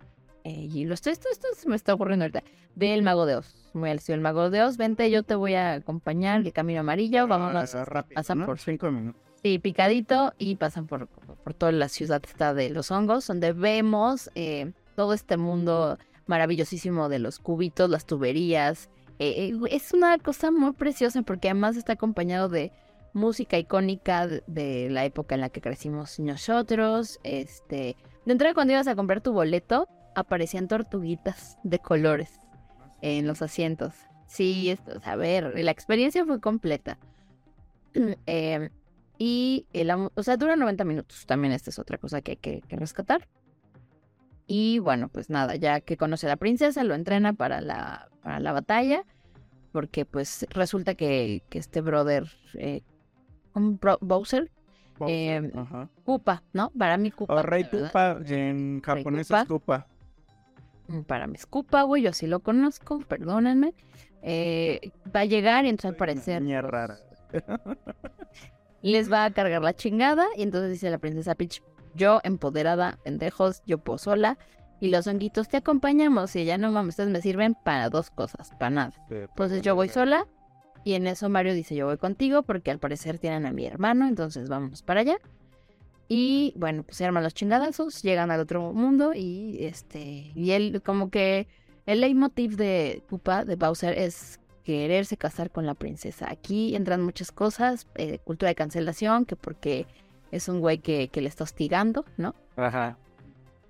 eh, 0.43 0.69
y 0.74 0.86
lo 0.86 0.93
estoy, 0.93 1.13
esto, 1.13 1.27
esto 1.31 1.48
se 1.55 1.69
me 1.69 1.75
está 1.75 1.93
ocurriendo 1.93 2.25
ahorita. 2.25 2.43
Del 2.75 3.03
Mago 3.03 3.25
de 3.27 3.36
Oz. 3.36 3.69
Muy 3.74 3.89
al 3.91 3.98
estilo 3.98 4.15
del 4.15 4.22
Mago 4.22 4.50
de 4.50 4.63
Oz. 4.63 4.77
Vente, 4.77 5.10
yo 5.12 5.22
te 5.24 5.36
voy 5.36 5.53
a 5.53 5.74
acompañar. 5.74 6.41
El 6.41 6.53
camino 6.53 6.79
amarillo. 6.79 7.27
Vámonos. 7.27 7.75
Ah, 7.75 7.86
rápido, 7.86 8.15
pasan 8.15 8.39
¿no? 8.39 8.45
por 8.48 8.60
cinco 8.60 8.89
minutos. 8.91 9.22
Sí, 9.43 9.60
picadito 9.60 10.33
y 10.38 10.55
pasan 10.55 10.88
por, 10.88 11.07
por 11.07 11.53
toda 11.53 11.72
la 11.74 11.89
ciudad 11.89 12.22
esta 12.25 12.53
de 12.53 12.69
los 12.69 12.89
hongos, 12.91 13.27
donde 13.27 13.51
vemos 13.51 14.31
eh, 14.36 14.72
todo 14.95 15.13
este 15.13 15.38
mundo 15.38 15.98
maravillosísimo 16.27 17.10
de 17.10 17.19
los 17.19 17.39
cubitos, 17.39 17.89
las 17.89 18.05
tuberías. 18.05 18.89
Eh, 19.24 19.53
eh, 19.53 19.60
es 19.72 19.94
una 19.94 20.18
cosa 20.18 20.51
muy 20.51 20.74
preciosa 20.74 21.22
porque 21.22 21.48
además 21.48 21.77
está 21.77 21.94
acompañado 21.94 22.50
de 22.50 22.74
música 23.13 23.58
icónica 23.58 24.27
de, 24.27 24.89
la 24.89 25.06
época 25.06 25.36
en 25.36 25.39
la 25.39 25.48
que 25.48 25.62
crecimos 25.62 26.20
nosotros. 26.20 27.22
Este, 27.24 27.96
de 28.25 28.53
cuando 28.53 28.74
ibas 28.74 28.88
a 28.88 28.96
comprar 28.96 29.22
tu 29.22 29.32
boleto, 29.32 29.88
aparecían 30.13 30.68
tortuguitas 30.68 31.58
de 31.63 31.80
colores 31.80 32.32
en 33.01 33.25
los 33.25 33.42
asientos. 33.42 33.94
Sí, 34.27 34.70
esto, 34.70 35.00
a 35.06 35.15
ver, 35.15 35.53
la 35.58 35.72
experiencia 35.72 36.25
fue 36.25 36.42
completa. 36.42 36.98
Eh, 38.25 38.70
y, 39.18 39.68
el, 39.72 39.89
o 39.89 40.24
sea, 40.24 40.36
dura 40.36 40.58
90 40.58 40.84
minutos. 40.84 41.25
También 41.25 41.53
esta 41.53 41.70
es 41.70 41.80
otra 41.80 41.98
cosa 41.98 42.22
que 42.22 42.32
hay 42.32 42.38
que, 42.38 42.62
que 42.68 42.75
rescatar. 42.75 43.30
Y 44.48 44.80
bueno, 44.80 45.08
pues 45.10 45.30
nada, 45.30 45.56
ya 45.56 45.80
que 45.82 45.98
conoce 45.98 46.26
a 46.28 46.30
la 46.30 46.36
princesa, 46.38 46.84
lo 46.84 46.96
entrena 46.96 47.34
para 47.34 47.62
la, 47.62 48.10
para 48.22 48.40
la 48.40 48.52
batalla. 48.52 49.04
Porque 49.72 50.06
pues 50.06 50.46
resulta 50.52 50.94
que, 50.96 51.44
que 51.50 51.58
este 51.60 51.82
brother, 51.82 52.26
eh, 52.56 52.82
un 53.56 53.80
bro- 53.80 53.98
Bowser, 54.02 54.52
Bowser, 55.00 55.44
Eh, 55.46 55.52
Ajá. 55.56 55.90
Koopa, 56.06 56.44
¿no? 56.54 56.70
Para 56.78 56.98
mí 56.98 57.10
Koopa. 57.10 57.34
O 57.36 57.42
Rey 57.42 57.64
¿verdad? 57.64 57.88
Koopa, 57.92 58.20
en 58.28 58.82
japonés 58.82 59.32
es 59.32 59.46
Koopa. 59.48 59.88
Mm, 60.88 61.02
Para 61.02 61.26
mí 61.26 61.36
es 61.36 61.46
Koopa, 61.48 61.82
güey, 61.84 62.04
yo 62.04 62.14
sí 62.14 62.28
lo 62.28 62.42
conozco, 62.42 63.00
perdónenme. 63.00 63.74
Eh, 64.22 64.92
va 65.16 65.22
a 65.22 65.26
llegar 65.26 65.66
y 65.66 65.70
entonces 65.70 65.90
al 65.92 65.96
parecer 65.98 66.42
Niña 66.42 66.62
rara. 66.62 66.98
les 68.82 69.12
va 69.12 69.26
a 69.26 69.32
cargar 69.32 69.62
la 69.62 69.74
chingada 69.74 70.26
y 70.38 70.44
entonces 70.44 70.72
dice 70.72 70.90
la 70.90 70.98
princesa 70.98 71.36
Peach, 71.36 71.62
yo 71.96 72.20
empoderada, 72.24 73.00
pendejos, 73.04 73.62
yo 73.66 73.78
puedo 73.78 73.98
sola 73.98 74.38
y 74.80 74.90
los 74.90 75.08
honguitos 75.08 75.48
te 75.48 75.58
acompañamos 75.58 76.36
y 76.36 76.42
ella 76.42 76.58
no 76.58 76.72
mames, 76.72 76.94
ustedes 76.94 77.10
me 77.10 77.22
sirven 77.22 77.56
para 77.56 77.90
dos 77.90 78.10
cosas, 78.10 78.52
para 78.60 78.70
nada. 78.70 78.94
Entonces 79.10 79.62
yo 79.62 79.76
voy 79.76 79.90
sola 79.90 80.28
y 80.84 80.94
en 80.94 81.08
eso 81.08 81.30
Mario 81.30 81.54
dice 81.54 81.76
yo 81.76 81.86
voy 81.86 81.98
contigo 81.98 82.44
porque 82.44 82.72
al 82.72 82.80
parecer 82.80 83.20
tienen 83.20 83.46
a 83.46 83.52
mi 83.52 83.66
hermano, 83.66 84.08
entonces 84.08 84.50
vamos 84.50 84.82
para 84.82 85.02
allá. 85.02 85.18
Y 86.10 86.54
bueno, 86.58 86.84
pues 86.84 86.98
se 86.98 87.06
arman 87.06 87.24
los 87.24 87.34
chingadazos, 87.34 88.04
llegan 88.04 88.30
al 88.30 88.42
otro 88.42 88.74
mundo 88.74 89.14
y 89.14 89.58
este 89.62 90.32
y 90.36 90.52
él 90.52 90.82
como 90.84 91.10
que 91.10 91.48
el 91.86 92.02
leitmotiv 92.02 92.56
de 92.56 93.04
Koopa, 93.10 93.46
de 93.46 93.56
Bowser 93.56 93.98
es 93.98 94.40
quererse 94.64 95.18
casar 95.18 95.52
con 95.52 95.66
la 95.66 95.74
princesa. 95.74 96.30
Aquí 96.30 96.76
entran 96.76 97.02
muchas 97.02 97.32
cosas, 97.32 97.88
eh, 97.96 98.20
cultura 98.20 98.50
de 98.50 98.56
cancelación, 98.56 99.26
que 99.26 99.36
porque 99.36 99.86
es 100.36 100.48
un 100.50 100.60
güey 100.60 100.80
que, 100.80 101.08
que 101.10 101.22
le 101.22 101.30
está 101.30 101.44
hostigando, 101.44 102.06
¿no? 102.18 102.34
Ajá. 102.56 102.98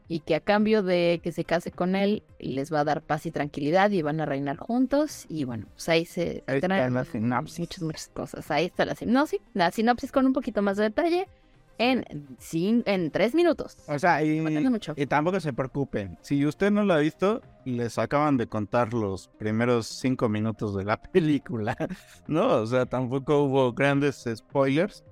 y 0.09 0.19
que 0.19 0.35
a 0.35 0.39
cambio 0.41 0.83
de 0.83 1.21
que 1.23 1.31
se 1.31 1.43
case 1.45 1.71
con 1.71 1.95
él 1.95 2.23
les 2.39 2.71
va 2.71 2.81
a 2.81 2.83
dar 2.83 3.01
paz 3.01 3.25
y 3.25 3.31
tranquilidad 3.31 3.89
y 3.91 4.01
van 4.01 4.19
a 4.19 4.25
reinar 4.25 4.57
juntos 4.57 5.25
y 5.29 5.43
bueno, 5.45 5.65
pues 5.73 5.87
ahí 5.89 6.05
se 6.05 6.43
Ahí 6.47 6.57
está 6.57 6.67
la 6.67 7.05
sinopsis. 7.05 7.59
muchas, 7.59 7.81
muchas 7.83 8.07
cosas. 8.13 8.51
Ahí 8.51 8.65
está 8.65 8.85
la 8.85 8.95
sinopsis, 8.95 9.39
la 9.53 9.71
sinopsis 9.71 10.11
con 10.11 10.25
un 10.25 10.33
poquito 10.33 10.61
más 10.61 10.75
de 10.77 10.83
detalle 10.83 11.27
en, 11.79 12.03
cin- 12.37 12.83
en 12.85 13.09
tres 13.11 13.33
minutos. 13.33 13.77
O 13.87 13.97
sea, 13.97 14.23
y, 14.23 14.39
mucho. 14.69 14.93
y 14.95 15.05
tampoco 15.07 15.39
se 15.39 15.53
preocupen. 15.53 16.17
Si 16.21 16.45
usted 16.45 16.69
no 16.69 16.83
lo 16.83 16.93
ha 16.93 16.97
visto, 16.99 17.41
les 17.65 17.97
acaban 17.97 18.37
de 18.37 18.45
contar 18.47 18.93
los 18.93 19.29
primeros 19.39 19.87
cinco 19.87 20.29
minutos 20.29 20.75
de 20.75 20.83
la 20.83 20.97
película. 21.11 21.75
No, 22.27 22.57
o 22.57 22.67
sea, 22.67 22.85
tampoco 22.85 23.43
hubo 23.43 23.73
grandes 23.73 24.25
spoilers. 24.35 25.03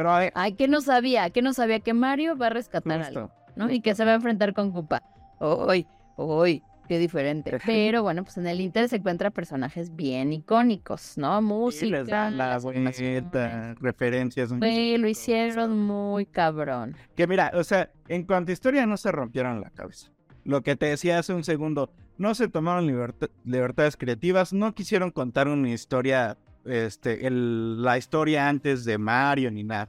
Pero 0.00 0.12
a 0.12 0.18
ver, 0.18 0.32
Ay, 0.34 0.54
que 0.54 0.66
no 0.66 0.80
sabía, 0.80 1.28
que 1.28 1.42
no 1.42 1.52
sabía 1.52 1.80
que 1.80 1.92
Mario 1.92 2.38
va 2.38 2.46
a 2.46 2.50
rescatar 2.50 3.02
algo. 3.02 3.30
¿no? 3.54 3.70
Y 3.70 3.82
que 3.82 3.94
se 3.94 4.02
va 4.06 4.12
a 4.12 4.14
enfrentar 4.14 4.54
con 4.54 4.72
Koopa. 4.72 5.02
Uy, 5.40 5.86
uy, 6.16 6.62
qué 6.88 6.98
diferente. 6.98 7.58
Pero 7.66 8.02
bueno, 8.02 8.24
pues 8.24 8.38
en 8.38 8.46
el 8.46 8.62
Inter 8.62 8.88
se 8.88 8.96
encuentra 8.96 9.30
personajes 9.30 9.94
bien 9.94 10.32
icónicos, 10.32 11.18
¿no? 11.18 11.42
Música, 11.42 11.98
les 11.98 12.06
dan 12.06 12.38
la 12.38 12.58
vuelta, 12.58 13.74
referencias. 13.78 14.52
Güey, 14.54 14.96
lo 14.96 15.06
hicieron 15.06 15.78
muy 15.78 16.24
cabrón. 16.24 16.96
Que 17.14 17.26
mira, 17.26 17.50
o 17.54 17.62
sea, 17.62 17.90
en 18.08 18.24
cuanto 18.24 18.52
a 18.52 18.54
historia 18.54 18.86
no 18.86 18.96
se 18.96 19.12
rompieron 19.12 19.60
la 19.60 19.68
cabeza. 19.68 20.10
Lo 20.44 20.62
que 20.62 20.76
te 20.76 20.86
decía 20.86 21.18
hace 21.18 21.34
un 21.34 21.44
segundo, 21.44 21.92
no 22.16 22.34
se 22.34 22.48
tomaron 22.48 22.86
liberta- 22.86 23.28
libertades 23.44 23.98
creativas, 23.98 24.54
no 24.54 24.74
quisieron 24.74 25.10
contar 25.10 25.46
una 25.48 25.68
historia, 25.68 26.38
este, 26.64 27.26
el- 27.26 27.82
la 27.82 27.98
historia 27.98 28.48
antes 28.48 28.84
de 28.84 28.98
Mario 28.98 29.50
ni 29.50 29.64
nada. 29.64 29.88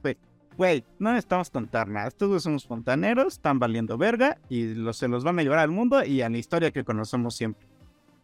Güey, 0.56 0.84
no 0.98 1.10
necesitamos 1.10 1.50
contar 1.50 1.88
nada. 1.88 2.08
Estos 2.08 2.42
son 2.42 2.60
fontaneros, 2.60 3.34
están 3.34 3.58
valiendo 3.58 3.96
verga 3.96 4.38
y 4.48 4.74
los, 4.74 4.98
se 4.98 5.08
los 5.08 5.24
van 5.24 5.38
a 5.38 5.42
llevar 5.42 5.58
al 5.60 5.70
mundo 5.70 6.04
y 6.04 6.20
a 6.22 6.28
la 6.28 6.36
historia 6.38 6.70
que 6.70 6.84
conocemos 6.84 7.34
siempre. 7.34 7.66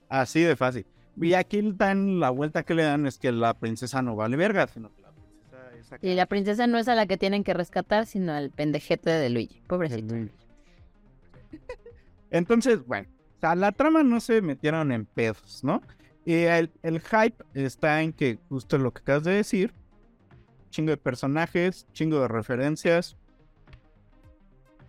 Así 0.08 0.42
de 0.42 0.54
fácil. 0.56 0.86
Y 1.20 1.34
aquí 1.34 1.60
dan 1.74 2.20
la 2.20 2.30
vuelta 2.30 2.62
que 2.62 2.74
le 2.74 2.82
dan 2.84 3.06
es 3.06 3.18
que 3.18 3.32
la 3.32 3.54
princesa 3.54 4.02
no 4.02 4.14
vale 4.14 4.36
verga, 4.36 4.68
sino 4.68 4.94
que 4.94 5.02
la 5.02 5.10
princesa 5.10 5.74
es 5.78 5.92
acá. 5.92 6.06
Y 6.06 6.14
la 6.14 6.26
princesa 6.26 6.66
no 6.66 6.78
es 6.78 6.86
a 6.88 6.94
la 6.94 7.06
que 7.06 7.16
tienen 7.16 7.42
que 7.44 7.54
rescatar, 7.54 8.06
sino 8.06 8.32
al 8.32 8.50
pendejete 8.50 9.10
de 9.10 9.30
Luigi. 9.30 9.62
Pobrecito. 9.66 10.14
Entonces, 12.30 12.84
bueno, 12.86 13.08
o 13.36 13.40
sea, 13.40 13.54
la 13.54 13.72
trama 13.72 14.02
no 14.02 14.20
se 14.20 14.42
metieron 14.42 14.92
en 14.92 15.06
pedos, 15.06 15.64
¿no? 15.64 15.82
Y 16.28 16.44
el, 16.44 16.70
el 16.82 17.00
hype 17.00 17.42
está 17.54 18.02
en 18.02 18.12
que, 18.12 18.38
justo 18.50 18.76
lo 18.76 18.92
que 18.92 19.00
acabas 19.00 19.24
de 19.24 19.32
decir, 19.32 19.72
chingo 20.68 20.90
de 20.90 20.98
personajes, 20.98 21.86
chingo 21.94 22.20
de 22.20 22.28
referencias. 22.28 23.16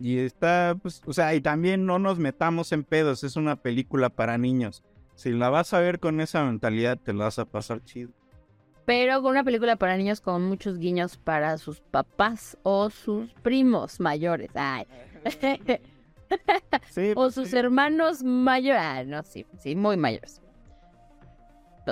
Y 0.01 0.17
está, 0.17 0.75
pues, 0.81 1.01
o 1.05 1.13
sea, 1.13 1.33
y 1.33 1.39
también 1.39 1.85
no 1.85 1.97
nos 1.97 2.19
metamos 2.19 2.73
en 2.73 2.83
pedos, 2.83 3.23
es 3.23 3.37
una 3.37 3.55
película 3.55 4.09
para 4.09 4.37
niños. 4.37 4.83
Si 5.15 5.31
la 5.31 5.49
vas 5.49 5.73
a 5.73 5.79
ver 5.79 6.01
con 6.01 6.19
esa 6.19 6.43
mentalidad, 6.43 6.97
te 6.97 7.13
la 7.13 7.23
vas 7.23 7.39
a 7.39 7.45
pasar 7.45 7.85
chido. 7.85 8.11
Pero 8.83 9.21
con 9.21 9.31
una 9.31 9.45
película 9.45 9.77
para 9.77 9.95
niños 9.95 10.19
con 10.19 10.43
muchos 10.43 10.77
guiños 10.77 11.15
para 11.15 11.57
sus 11.57 11.79
papás 11.79 12.57
o 12.63 12.89
sus 12.89 13.31
primos 13.35 14.01
mayores. 14.01 14.51
Ay. 14.55 14.85
Sí, 16.91 17.13
o 17.15 17.31
sus 17.31 17.53
hermanos 17.53 18.21
mayores. 18.23 18.81
Ah, 18.83 19.03
no, 19.03 19.23
sí, 19.23 19.47
sí, 19.57 19.75
muy 19.75 19.97
mayores. 19.97 20.43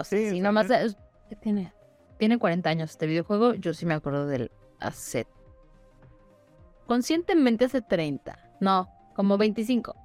Sí, 0.04 0.30
sí, 0.32 0.42
nomás. 0.42 0.70
es- 0.70 0.94
eh, 0.94 0.98
¿Qué 1.30 1.36
tiene? 1.36 1.74
tiene 2.18 2.40
40 2.40 2.70
años 2.72 2.90
este 2.92 3.06
videojuego, 3.06 3.54
yo 3.54 3.74
sí 3.76 3.86
me 3.86 3.94
acuerdo 3.94 4.26
del 4.26 4.52
hace... 4.80 5.28
Conscientemente 6.88 7.66
hace 7.66 7.82
30. 7.82 8.40
No, 8.60 8.90
como 9.16 9.38
25. 9.38 9.96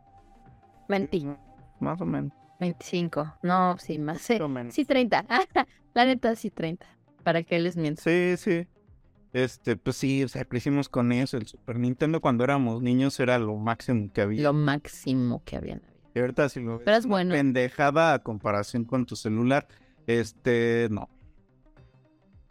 20. 0.88 1.36
Más 1.80 2.00
o 2.00 2.04
menos. 2.04 2.32
25. 2.60 3.34
No, 3.42 3.76
sí, 3.78 3.98
más. 3.98 4.20
Sí, 4.20 4.34
o 4.40 4.48
menos. 4.48 4.74
sí 4.74 4.84
30. 4.84 5.24
La 5.94 6.04
neta, 6.04 6.34
sí 6.34 6.50
30. 6.50 6.86
¿Para 7.22 7.42
qué 7.44 7.58
les 7.60 7.76
miento? 7.76 8.02
Sí, 8.02 8.34
sí. 8.36 8.66
Este, 9.32 9.76
pues 9.76 9.96
sí, 9.96 10.22
o 10.24 10.28
sea, 10.28 10.44
crecimos 10.44 10.88
con 10.88 11.12
eso. 11.12 11.36
El 11.38 11.46
Super 11.46 11.78
Nintendo 11.78 12.20
cuando 12.20 12.44
éramos 12.44 12.82
niños 12.82 13.18
era 13.20 13.38
lo 13.38 13.56
máximo 13.56 14.10
que 14.12 14.20
había. 14.20 14.42
Lo 14.42 14.52
máximo 14.52 15.42
que 15.44 15.56
había. 15.56 15.80
Y 16.14 16.18
ahorita 16.18 16.48
si 16.50 16.60
lo 16.60 16.72
ves 16.76 16.82
Pero 16.84 16.96
es 16.98 17.04
una 17.06 17.12
bueno. 17.14 17.34
pendejada 17.34 18.12
a 18.12 18.18
comparación 18.18 18.84
con 18.84 19.06
tu 19.06 19.16
celular, 19.16 19.66
este, 20.06 20.88
no. 20.90 21.08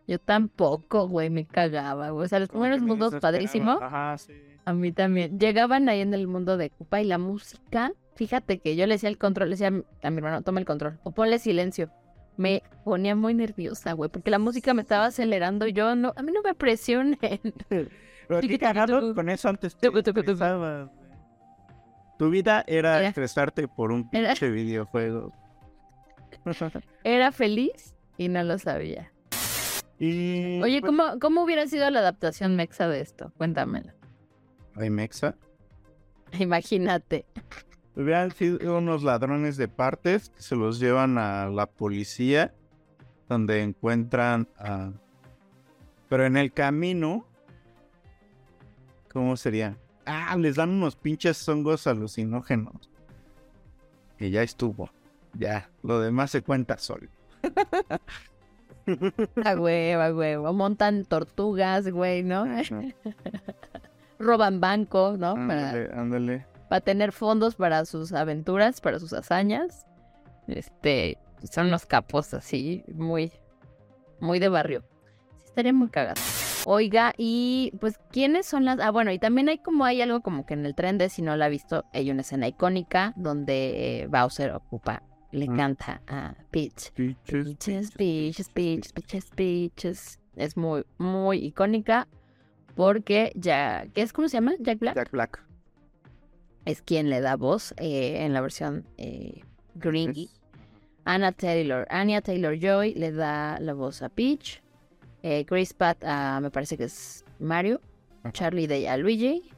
Yo 0.08 0.20
tampoco, 0.20 1.08
güey, 1.08 1.29
me 1.29 1.46
cagaba, 1.46 2.10
güey. 2.10 2.25
O 2.25 2.27
sea, 2.27 2.39
los 2.39 2.50
primeros 2.50 2.81
mundos 2.81 3.15
padrísimos. 3.22 3.81
Ajá, 3.81 4.17
sí. 4.17 4.34
A 4.65 4.74
mí 4.74 4.91
también. 4.91 5.39
Llegaban 5.39 5.88
ahí 5.89 6.01
en 6.01 6.13
el 6.13 6.27
mundo 6.27 6.58
de 6.58 6.70
Cupa 6.70 7.01
y 7.01 7.05
la 7.05 7.17
música. 7.17 7.93
Fíjate 8.15 8.60
que 8.60 8.75
yo 8.75 8.86
le 8.88 8.96
decía 8.96 9.10
el 9.10 9.17
control, 9.17 9.50
le 9.50 9.53
decía 9.55 9.67
a 9.67 10.10
mi 10.12 10.17
hermano, 10.17 10.41
toma 10.41 10.60
el 10.60 10.65
control 10.65 11.00
o 11.03 11.12
ponle 11.12 11.39
silencio. 11.39 11.89
Me 12.38 12.62
ponía 12.84 13.15
muy 13.15 13.34
nerviosa, 13.34 13.93
güey, 13.93 14.10
porque 14.10 14.31
la 14.31 14.39
música 14.39 14.74
me 14.74 14.81
estaba 14.81 15.05
acelerando 15.05 15.65
y 15.67 15.74
yo 15.74 15.96
no, 15.96 16.13
a 16.15 16.22
mí 16.24 16.31
no 16.31 16.41
me 16.41 16.53
presionen. 16.55 17.17
Pero 17.70 18.41
qué 18.41 18.60
cagado 18.60 19.13
con 19.15 19.29
eso 19.29 19.50
antes 19.50 19.75
te. 19.75 19.89
Tu 22.17 22.29
vida 22.29 22.63
era, 22.67 23.00
Era- 23.00 23.08
estresarte 23.08 23.67
por 23.67 23.91
un 23.91 24.08
Era- 24.12 24.29
pinche 24.29 24.50
videojuego. 24.50 25.34
Era 27.03 27.31
feliz 27.31 27.95
y 28.17 28.29
no 28.29 28.43
lo 28.43 28.57
sabía. 28.57 29.11
y 30.00 30.61
Oye, 30.61 30.81
pues, 30.81 30.89
¿cómo, 30.89 31.19
¿cómo 31.19 31.43
hubiera 31.43 31.67
sido 31.67 31.89
la 31.89 32.00
adaptación 32.00 32.55
mexa 32.55 32.88
de 32.88 33.01
esto? 33.01 33.31
Cuéntamelo. 33.38 33.93
Ay, 34.75 34.89
Mexa. 34.89 35.35
Imagínate. 36.39 37.25
Hubieran 37.95 38.31
sido 38.31 38.77
unos 38.77 39.03
ladrones 39.03 39.57
de 39.57 39.67
partes 39.67 40.29
que 40.29 40.41
se 40.41 40.55
los 40.55 40.79
llevan 40.79 41.17
a 41.17 41.50
la 41.50 41.65
policía, 41.65 42.53
donde 43.27 43.61
encuentran 43.61 44.47
a... 44.57 44.91
Pero 46.09 46.25
en 46.25 46.38
el 46.38 46.53
camino... 46.53 47.25
¿Cómo 49.11 49.35
sería? 49.35 49.77
Ah, 50.05 50.38
les 50.38 50.55
dan 50.55 50.69
unos 50.69 50.95
pinches 50.95 51.47
hongos 51.50 51.85
alucinógenos. 51.85 52.89
Y 54.17 54.29
ya 54.29 54.41
estuvo. 54.41 54.89
Ya, 55.38 55.69
lo 55.83 56.00
demás 56.00 56.31
se 56.31 56.41
cuenta 56.41 56.77
solo. 56.77 57.07
A 59.45 59.55
huevo, 59.55 60.01
a 60.01 60.13
huevo. 60.13 60.53
Montan 60.53 61.05
tortugas, 61.05 61.88
güey, 61.89 62.23
¿no? 62.23 62.45
Roban 64.19 64.59
banco, 64.59 65.15
¿no? 65.17 65.33
Para, 65.35 65.69
Ándale, 65.69 65.89
ándale. 65.93 66.45
para 66.69 66.81
tener 66.81 67.11
fondos 67.11 67.55
para 67.55 67.85
sus 67.85 68.13
aventuras, 68.13 68.81
para 68.81 69.00
sus 69.00 69.13
hazañas. 69.13 69.85
Este, 70.47 71.17
son 71.51 71.67
unos 71.67 71.85
capos 71.85 72.33
así, 72.33 72.83
muy, 72.93 73.31
muy 74.19 74.39
de 74.39 74.50
barrio. 74.50 74.83
Sí, 75.38 75.43
estaría 75.45 75.73
muy 75.73 75.89
cagado. 75.89 76.19
Oiga, 76.65 77.13
y 77.17 77.73
pues, 77.79 78.00
¿quiénes 78.11 78.45
son 78.45 78.65
las...? 78.65 78.79
Ah, 78.79 78.91
bueno, 78.91 79.11
y 79.11 79.17
también 79.19 79.50
hay 79.50 79.57
como, 79.59 79.85
hay 79.85 80.01
algo 80.01 80.21
como 80.21 80.45
que 80.45 80.53
en 80.53 80.65
el 80.65 80.75
tren 80.75 80.97
de, 80.97 81.09
si 81.09 81.21
no 81.23 81.35
la 81.35 81.45
ha 81.45 81.50
visto, 81.50 81.85
hay 81.93 82.11
una 82.11 82.21
escena 82.21 82.47
icónica 82.47 83.13
donde 83.15 84.01
eh, 84.01 84.07
Bowser 84.07 84.51
ocupa, 84.51 85.01
le 85.31 85.47
canta 85.47 86.01
a 86.07 86.35
Peach. 86.51 86.91
Peaches, 86.93 87.91
peaches, 87.91 88.50
peaches, 88.50 88.93
peaches, 88.93 89.25
peaches. 89.35 90.19
Es 90.35 90.57
muy, 90.57 90.85
muy 90.97 91.38
icónica 91.45 92.07
porque 92.75 93.31
ya, 93.35 93.85
¿qué 93.93 94.01
es? 94.01 94.13
¿Cómo 94.13 94.27
se 94.27 94.38
llama? 94.38 94.53
Jack 94.59 94.79
Black. 94.79 94.95
Jack 94.95 95.11
Black. 95.11 95.45
Es 96.65 96.81
quien 96.81 97.09
le 97.09 97.21
da 97.21 97.35
voz 97.35 97.73
eh, 97.77 98.23
en 98.23 98.33
la 98.33 98.41
versión 98.41 98.85
eh, 98.97 99.41
gringy. 99.75 100.29
Anna 101.06 101.32
Taylor. 101.32 101.88
Anya 101.89 102.21
Taylor 102.21 102.58
Joy 102.58 102.93
le 102.93 103.12
da 103.12 103.60
la 103.60 103.73
voz 103.73 104.01
a 104.01 104.10
Peach. 104.10 104.62
Eh, 105.23 105.45
Chris 105.45 105.73
Pratt 105.73 106.03
a, 106.03 106.39
me 106.39 106.51
parece 106.51 106.77
que 106.77 106.86
es 106.86 107.25
Mario. 107.39 107.82
Charlie 108.34 108.67
Day 108.67 108.86
a 108.86 108.97
Luigi. 108.97 109.51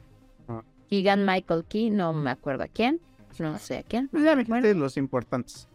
Keegan 0.88 1.24
Michael 1.24 1.64
Key, 1.64 1.90
no 1.90 2.12
me 2.12 2.30
acuerdo 2.30 2.64
a 2.64 2.68
quién. 2.68 3.00
No 3.38 3.58
sé 3.58 3.78
a 3.78 3.82
quién. 3.82 4.08
Pues 4.08 4.24
Bueno. 4.46 4.74
los 4.74 4.96
importantes. 4.96 5.68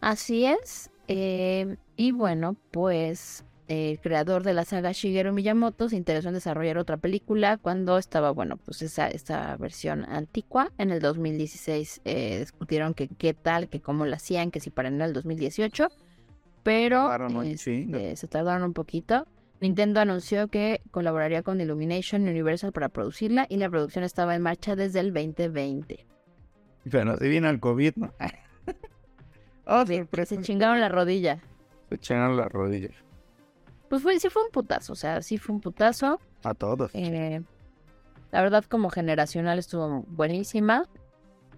Así 0.00 0.46
es. 0.46 0.90
eh, 1.08 1.76
y 1.96 2.12
bueno, 2.12 2.56
pues 2.70 3.44
el 3.70 4.00
creador 4.00 4.42
de 4.42 4.52
la 4.52 4.64
saga 4.64 4.90
Shigeru 4.90 5.32
Miyamoto 5.32 5.88
se 5.88 5.96
interesó 5.96 6.28
en 6.28 6.34
desarrollar 6.34 6.78
otra 6.78 6.96
película 6.96 7.56
cuando 7.56 7.98
estaba, 7.98 8.32
bueno, 8.32 8.56
pues 8.56 8.82
esa, 8.82 9.08
esa 9.08 9.56
versión 9.58 10.04
antigua. 10.06 10.72
En 10.76 10.90
el 10.90 11.00
2016 11.00 12.00
eh, 12.04 12.38
discutieron 12.40 12.94
que 12.94 13.08
qué 13.08 13.32
tal, 13.32 13.68
que 13.68 13.80
cómo 13.80 14.06
la 14.06 14.16
hacían, 14.16 14.50
que 14.50 14.58
si 14.58 14.70
para 14.70 14.88
en 14.88 15.00
el 15.00 15.12
2018. 15.12 15.88
Pero 16.64 17.06
Tardaron 17.08 17.46
este, 17.46 18.16
se 18.16 18.26
tardaron 18.26 18.64
un 18.64 18.72
poquito. 18.72 19.26
Nintendo 19.60 20.00
anunció 20.00 20.48
que 20.48 20.80
colaboraría 20.90 21.42
con 21.42 21.60
Illumination 21.60 22.22
Universal 22.22 22.72
para 22.72 22.88
producirla 22.88 23.46
y 23.48 23.56
la 23.58 23.70
producción 23.70 24.04
estaba 24.04 24.34
en 24.34 24.42
marcha 24.42 24.74
desde 24.74 25.00
el 25.00 25.12
2020. 25.12 26.06
Pero 26.88 27.12
adivina 27.12 27.50
el 27.50 27.60
COVID, 27.60 27.96
¿no? 27.96 28.12
oh, 29.66 29.86
sorpresa. 29.86 30.36
Se 30.36 30.42
chingaron 30.42 30.80
la 30.80 30.88
rodilla. 30.88 31.40
Se 31.88 31.96
echaron 31.96 32.36
la 32.36 32.48
rodilla. 32.48 32.90
Pues 33.88 34.02
fue, 34.02 34.18
sí 34.20 34.28
fue 34.30 34.44
un 34.44 34.52
putazo, 34.52 34.92
o 34.92 34.96
sea, 34.96 35.20
sí 35.20 35.36
fue 35.36 35.54
un 35.54 35.60
putazo. 35.60 36.20
A 36.44 36.54
todos. 36.54 36.90
Eh, 36.94 37.42
la 38.30 38.42
verdad, 38.42 38.64
como 38.64 38.88
generacional 38.88 39.58
estuvo 39.58 40.04
buenísima. 40.08 40.84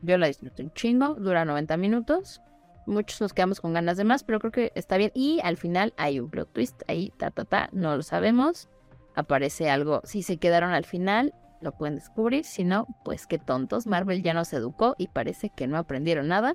Yo 0.00 0.18
la 0.18 0.26
disfruté 0.26 0.62
un 0.62 0.72
chingo, 0.72 1.14
dura 1.14 1.44
90 1.44 1.76
minutos. 1.76 2.40
Muchos 2.86 3.20
nos 3.20 3.32
quedamos 3.32 3.60
con 3.60 3.74
ganas 3.74 3.96
de 3.96 4.04
más, 4.04 4.24
pero 4.24 4.40
creo 4.40 4.50
que 4.50 4.72
está 4.74 4.96
bien. 4.96 5.12
Y 5.14 5.40
al 5.44 5.56
final 5.56 5.92
hay 5.96 6.18
un 6.18 6.30
plot 6.30 6.52
twist 6.52 6.82
ahí, 6.88 7.12
ta, 7.16 7.30
ta, 7.30 7.44
ta, 7.44 7.68
no 7.72 7.96
lo 7.96 8.02
sabemos. 8.02 8.68
Aparece 9.14 9.70
algo. 9.70 10.00
Si 10.04 10.22
se 10.22 10.38
quedaron 10.38 10.72
al 10.72 10.84
final, 10.84 11.34
lo 11.62 11.72
pueden 11.72 11.94
descubrir. 11.94 12.44
Si 12.44 12.64
no, 12.64 12.86
pues 13.04 13.26
qué 13.26 13.38
tontos. 13.38 13.86
Marvel 13.86 14.22
ya 14.22 14.34
nos 14.34 14.52
educó 14.52 14.94
y 14.98 15.08
parece 15.08 15.48
que 15.50 15.66
no 15.66 15.78
aprendieron 15.78 16.28
nada. 16.28 16.54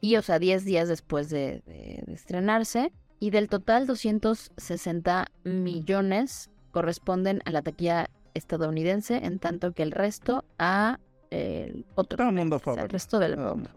Y, 0.00 0.16
o 0.16 0.22
sea, 0.22 0.38
10 0.38 0.64
días 0.64 0.88
después 0.88 1.30
de, 1.30 1.62
de- 1.66 2.02
de 2.06 2.12
estrenarse. 2.12 2.92
Y 3.20 3.30
del 3.30 3.48
total, 3.48 3.86
260 3.86 5.26
millones 5.44 6.50
corresponden 6.70 7.40
a 7.46 7.50
la 7.50 7.62
taquilla 7.62 8.10
estadounidense, 8.38 9.16
en 9.24 9.38
tanto 9.38 9.72
que 9.72 9.82
el 9.82 9.92
resto 9.92 10.44
a 10.58 10.98
el 11.30 11.84
otro. 11.94 12.16
Todo 12.16 12.28
el 12.30 12.34
mundo 12.34 12.56
o 12.56 12.58
sea, 12.58 12.64
favor. 12.64 12.80
el 12.80 12.88
resto 12.88 13.18
del 13.18 13.36
mundo. 13.36 13.70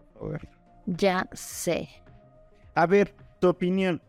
Ya 0.86 1.28
sé. 1.32 1.88
A 2.74 2.86
ver, 2.86 3.14
tu 3.40 3.48
opinión. 3.48 4.00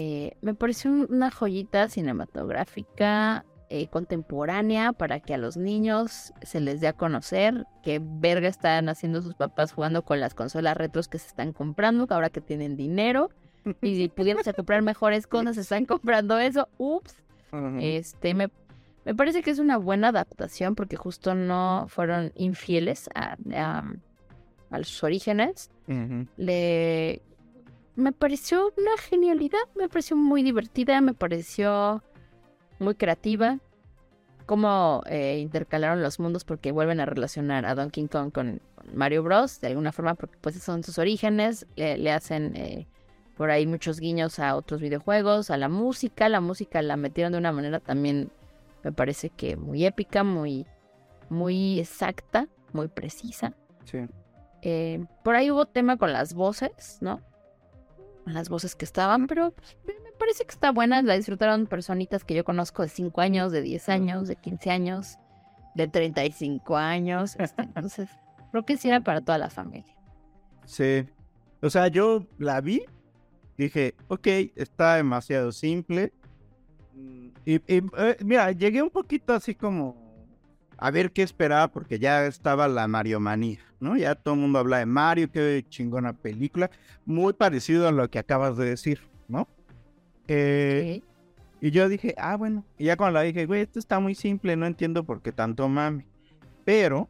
Eh, 0.00 0.36
me 0.42 0.54
pareció 0.54 0.90
un- 0.90 1.06
una 1.08 1.30
joyita 1.30 1.88
cinematográfica 1.88 3.44
eh, 3.70 3.88
contemporánea 3.88 4.92
para 4.92 5.20
que 5.20 5.34
a 5.34 5.38
los 5.38 5.56
niños 5.56 6.32
se 6.42 6.60
les 6.60 6.80
dé 6.80 6.86
a 6.88 6.92
conocer 6.92 7.64
qué 7.82 8.00
verga 8.02 8.46
están 8.48 8.88
haciendo 8.88 9.22
sus 9.22 9.34
papás 9.34 9.72
jugando 9.72 10.02
con 10.04 10.20
las 10.20 10.34
consolas 10.34 10.76
retros 10.76 11.08
que 11.08 11.18
se 11.18 11.26
están 11.28 11.52
comprando, 11.52 12.06
ahora 12.10 12.28
que 12.30 12.40
tienen 12.40 12.76
dinero. 12.76 13.30
Y 13.80 13.96
si 13.96 14.08
pudiéndose 14.08 14.52
comprar 14.52 14.82
mejores 14.82 15.26
cosas, 15.26 15.54
se 15.54 15.62
están 15.62 15.86
comprando 15.86 16.38
eso. 16.38 16.68
Ups. 16.76 17.16
Este, 17.80 18.34
me, 18.34 18.50
me 19.04 19.14
parece 19.14 19.42
que 19.42 19.50
es 19.50 19.58
una 19.58 19.76
buena 19.76 20.08
adaptación 20.08 20.74
porque 20.74 20.96
justo 20.96 21.34
no 21.34 21.86
fueron 21.88 22.32
infieles 22.34 23.08
a, 23.14 23.36
a, 23.54 23.84
a 24.70 24.78
sus 24.78 25.02
orígenes 25.04 25.70
le 26.36 27.22
me 27.96 28.12
pareció 28.12 28.72
una 28.76 28.96
genialidad, 28.98 29.60
me 29.76 29.88
pareció 29.88 30.16
muy 30.16 30.42
divertida, 30.42 31.00
me 31.00 31.14
pareció 31.14 32.02
muy 32.78 32.94
creativa. 32.96 33.58
Cómo 34.46 35.02
eh, 35.06 35.38
intercalaron 35.40 36.02
los 36.02 36.18
mundos 36.18 36.44
porque 36.44 36.72
vuelven 36.72 37.00
a 37.00 37.06
relacionar 37.06 37.64
a 37.64 37.74
Donkey 37.74 38.08
Kong 38.08 38.30
con, 38.30 38.60
con 38.74 38.96
Mario 38.96 39.22
Bros. 39.22 39.60
de 39.60 39.68
alguna 39.68 39.92
forma 39.92 40.16
porque 40.16 40.36
pues 40.40 40.56
son 40.62 40.82
sus 40.82 40.98
orígenes, 40.98 41.66
le, 41.76 41.96
le 41.96 42.12
hacen 42.12 42.54
eh, 42.56 42.86
por 43.36 43.50
ahí 43.50 43.66
muchos 43.66 44.00
guiños 44.00 44.38
a 44.38 44.54
otros 44.56 44.82
videojuegos, 44.82 45.50
a 45.50 45.56
la 45.56 45.68
música, 45.68 46.28
la 46.28 46.40
música 46.40 46.82
la 46.82 46.96
metieron 46.96 47.32
de 47.32 47.38
una 47.38 47.52
manera 47.52 47.80
también 47.80 48.30
me 48.84 48.92
parece 48.92 49.30
que 49.30 49.56
muy 49.56 49.84
épica, 49.84 50.22
muy 50.22 50.66
muy 51.28 51.80
exacta, 51.80 52.48
muy 52.72 52.88
precisa. 52.88 53.54
Sí. 53.84 53.98
Eh, 54.62 55.04
por 55.22 55.34
ahí 55.34 55.50
hubo 55.50 55.66
tema 55.66 55.96
con 55.96 56.12
las 56.12 56.34
voces, 56.34 56.98
¿no? 57.00 57.20
las 58.26 58.48
voces 58.48 58.74
que 58.74 58.84
estaban, 58.84 59.26
pero 59.26 59.52
pues, 59.52 59.76
me 60.02 60.12
parece 60.18 60.44
que 60.44 60.52
está 60.52 60.72
buena. 60.72 61.02
La 61.02 61.14
disfrutaron 61.14 61.66
personitas 61.66 62.24
que 62.24 62.34
yo 62.34 62.44
conozco 62.44 62.82
de 62.82 62.88
5 62.88 63.20
años, 63.20 63.52
de 63.52 63.62
10 63.62 63.88
años, 63.88 64.28
de 64.28 64.36
15 64.36 64.70
años, 64.70 65.18
de 65.74 65.88
35 65.88 66.76
años. 66.76 67.36
este, 67.38 67.62
entonces, 67.62 68.08
creo 68.50 68.64
que 68.64 68.76
sí 68.76 68.88
era 68.88 69.00
para 69.00 69.20
toda 69.20 69.38
la 69.38 69.50
familia. 69.50 69.94
Sí. 70.64 71.06
O 71.60 71.70
sea, 71.70 71.88
yo 71.88 72.26
la 72.38 72.60
vi, 72.60 72.84
dije, 73.56 73.94
ok, 74.08 74.26
está 74.56 74.96
demasiado 74.96 75.52
simple. 75.52 76.12
Y, 76.94 77.32
y, 77.56 77.60
eh, 77.66 78.16
mira, 78.24 78.52
llegué 78.52 78.82
un 78.82 78.90
poquito 78.90 79.32
así 79.34 79.54
como 79.54 80.02
a 80.76 80.90
ver 80.90 81.12
qué 81.12 81.22
esperaba 81.22 81.68
porque 81.68 81.98
ya 81.98 82.26
estaba 82.26 82.68
la 82.68 82.88
Mario 82.88 83.20
Manía, 83.20 83.60
¿no? 83.80 83.96
Ya 83.96 84.14
todo 84.14 84.34
el 84.34 84.40
mundo 84.40 84.58
habla 84.58 84.78
de 84.78 84.86
Mario, 84.86 85.30
qué 85.30 85.64
chingona 85.68 86.12
película. 86.12 86.70
Muy 87.04 87.32
parecido 87.32 87.88
a 87.88 87.92
lo 87.92 88.08
que 88.10 88.18
acabas 88.18 88.56
de 88.56 88.66
decir, 88.66 89.00
¿no? 89.28 89.48
Eh, 90.28 91.02
Y 91.60 91.70
yo 91.70 91.88
dije, 91.88 92.14
ah, 92.18 92.36
bueno. 92.36 92.64
Y 92.78 92.84
ya 92.84 92.96
cuando 92.96 93.18
la 93.18 93.22
dije, 93.22 93.46
güey, 93.46 93.62
esto 93.62 93.78
está 93.78 93.98
muy 94.00 94.14
simple, 94.14 94.56
no 94.56 94.66
entiendo 94.66 95.04
por 95.04 95.22
qué 95.22 95.32
tanto 95.32 95.68
mami. 95.68 96.04
Pero, 96.64 97.08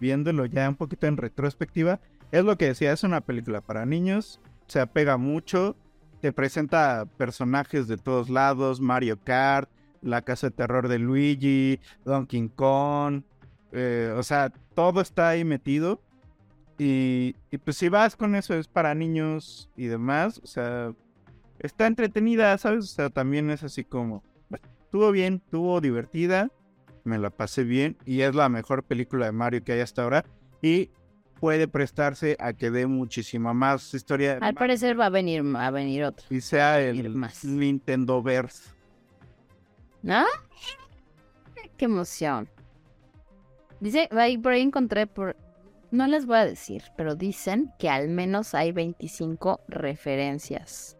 viéndolo 0.00 0.46
ya 0.46 0.68
un 0.68 0.76
poquito 0.76 1.06
en 1.06 1.16
retrospectiva, 1.16 2.00
es 2.30 2.44
lo 2.44 2.56
que 2.56 2.66
decía, 2.66 2.92
es 2.92 3.02
una 3.02 3.20
película 3.20 3.60
para 3.60 3.86
niños, 3.86 4.40
se 4.68 4.80
apega 4.80 5.16
mucho, 5.16 5.76
te 6.20 6.32
presenta 6.32 7.06
personajes 7.16 7.88
de 7.88 7.96
todos 7.96 8.28
lados, 8.30 8.80
Mario 8.80 9.18
Kart, 9.22 9.70
la 10.02 10.22
casa 10.22 10.48
de 10.48 10.56
terror 10.56 10.88
de 10.88 10.98
Luigi, 10.98 11.80
Donkey 12.04 12.48
Kong, 12.50 13.22
eh, 13.72 14.14
o 14.16 14.22
sea, 14.22 14.50
todo 14.74 15.00
está 15.00 15.28
ahí 15.28 15.44
metido. 15.44 16.00
Y, 16.78 17.34
pues 17.64 17.78
si 17.78 17.88
vas 17.88 18.16
con 18.16 18.34
eso 18.34 18.54
es 18.54 18.68
para 18.68 18.94
niños 18.94 19.70
y 19.76 19.86
demás, 19.86 20.40
o 20.44 20.46
sea, 20.46 20.92
está 21.58 21.86
entretenida, 21.86 22.56
¿sabes? 22.58 22.84
O 22.84 22.88
sea, 22.88 23.10
también 23.10 23.50
es 23.50 23.62
así 23.62 23.82
como, 23.82 24.22
estuvo 24.82 25.10
bien, 25.10 25.40
estuvo 25.44 25.80
divertida, 25.80 26.50
me 27.04 27.18
la 27.18 27.30
pasé 27.30 27.64
bien 27.64 27.96
y 28.04 28.20
es 28.20 28.34
la 28.34 28.48
mejor 28.50 28.82
película 28.82 29.26
de 29.26 29.32
Mario 29.32 29.64
que 29.64 29.72
hay 29.72 29.80
hasta 29.80 30.02
ahora 30.02 30.24
y 30.60 30.90
puede 31.40 31.68
prestarse 31.68 32.36
a 32.40 32.52
que 32.52 32.70
dé 32.70 32.86
muchísima 32.86 33.52
más 33.52 33.92
historia. 33.94 34.38
Al 34.40 34.54
parecer 34.54 34.98
va 34.98 35.06
a 35.06 35.10
venir, 35.10 35.42
va 35.44 35.66
a 35.66 35.70
venir 35.70 36.04
otro. 36.04 36.26
Y 36.30 36.40
sea 36.40 36.80
el 36.80 37.14
Nintendo 37.44 38.22
Verse. 38.22 38.70
¿No? 40.02 40.24
Qué 41.76 41.84
emoción. 41.84 42.48
Dice, 43.80 44.08
ahí 44.12 44.38
por 44.38 44.52
ahí 44.52 44.62
encontré 44.62 45.06
por... 45.06 45.36
No 45.90 46.06
les 46.06 46.26
voy 46.26 46.38
a 46.38 46.46
decir, 46.46 46.82
pero 46.96 47.14
dicen 47.14 47.72
que 47.78 47.88
al 47.88 48.08
menos 48.08 48.54
hay 48.54 48.72
25 48.72 49.60
referencias 49.68 50.96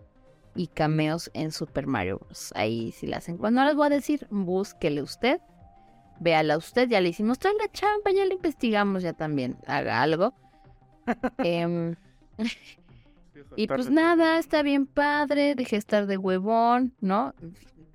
y 0.54 0.68
cameos 0.68 1.30
en 1.34 1.52
Super 1.52 1.86
Mario 1.86 2.18
Bros. 2.18 2.52
Ahí 2.54 2.92
sí 2.92 3.06
las 3.06 3.28
encuentro. 3.28 3.62
No 3.62 3.66
les 3.66 3.76
voy 3.76 3.86
a 3.86 3.90
decir, 3.90 4.26
búsquele 4.30 5.02
usted. 5.02 5.40
Véala 6.20 6.56
usted, 6.56 6.88
ya 6.88 7.00
le 7.00 7.10
hicimos 7.10 7.38
toda 7.38 7.54
la 7.54 7.70
champa, 7.70 8.10
ya 8.10 8.24
le 8.24 8.34
investigamos 8.34 9.02
ya 9.02 9.12
también. 9.12 9.56
Haga 9.66 10.02
algo. 10.02 10.34
Em, 11.38 11.94
y 13.54 13.66
pues 13.68 13.90
nada, 13.90 14.38
está 14.38 14.62
bien 14.62 14.86
padre, 14.86 15.54
deje 15.54 15.76
de 15.76 15.78
estar 15.78 16.06
de 16.06 16.16
huevón, 16.16 16.94
¿no? 17.00 17.34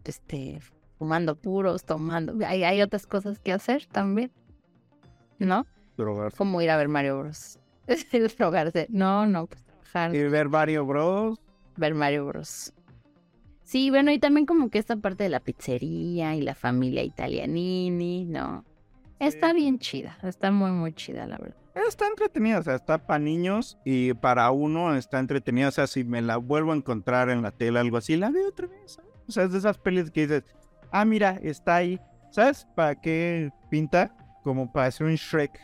Este, 0.03 0.59
fumando 0.97 1.35
puros, 1.35 1.83
tomando. 1.83 2.33
Hay, 2.45 2.63
hay 2.63 2.81
otras 2.81 3.05
cosas 3.05 3.39
que 3.39 3.51
hacer 3.51 3.85
también, 3.87 4.31
¿no? 5.39 5.65
Drogarse. 5.97 6.37
Como 6.37 6.61
ir 6.61 6.69
a 6.69 6.77
ver 6.77 6.87
Mario 6.87 7.19
Bros. 7.19 7.59
Drogarse. 8.37 8.87
No, 8.89 9.25
no, 9.25 9.47
pues 9.47 9.63
trabajar. 9.63 10.15
Y 10.15 10.23
ver 10.23 10.49
Mario 10.49 10.85
Bros. 10.85 11.39
Ver 11.75 11.93
Mario 11.95 12.25
Bros. 12.27 12.73
Sí, 13.71 13.89
bueno, 13.89 14.11
y 14.11 14.19
también 14.19 14.45
como 14.45 14.69
que 14.69 14.79
esta 14.79 14.97
parte 14.97 15.23
de 15.23 15.29
la 15.29 15.39
pizzería 15.39 16.35
y 16.35 16.41
la 16.41 16.55
familia 16.55 17.03
italianini, 17.03 18.25
¿no? 18.25 18.65
Está 19.17 19.53
bien 19.53 19.79
chida, 19.79 20.17
está 20.23 20.51
muy, 20.51 20.71
muy 20.71 20.91
chida, 20.91 21.25
la 21.25 21.37
verdad. 21.37 21.55
Está 21.87 22.05
entretenida, 22.07 22.59
o 22.59 22.63
sea, 22.63 22.75
está 22.75 22.97
para 22.97 23.19
niños 23.19 23.77
y 23.85 24.13
para 24.13 24.51
uno 24.51 24.93
está 24.97 25.19
entretenida. 25.19 25.69
O 25.69 25.71
sea, 25.71 25.87
si 25.87 26.03
me 26.03 26.21
la 26.21 26.35
vuelvo 26.35 26.73
a 26.73 26.75
encontrar 26.75 27.29
en 27.29 27.43
la 27.43 27.51
tele, 27.51 27.79
algo 27.79 27.95
así, 27.95 28.17
la 28.17 28.29
veo 28.29 28.49
otra 28.49 28.67
vez. 28.67 28.91
¿sabes? 28.91 29.09
O 29.29 29.31
sea, 29.31 29.43
es 29.45 29.53
de 29.53 29.59
esas 29.59 29.77
pelis 29.77 30.11
que 30.11 30.27
dices, 30.27 30.43
ah, 30.91 31.05
mira, 31.05 31.39
está 31.41 31.77
ahí. 31.77 31.97
¿Sabes 32.29 32.67
para 32.75 32.99
qué 32.99 33.53
pinta? 33.69 34.13
Como 34.43 34.69
para 34.69 34.87
hacer 34.87 35.07
un 35.07 35.15
Shrek. 35.15 35.57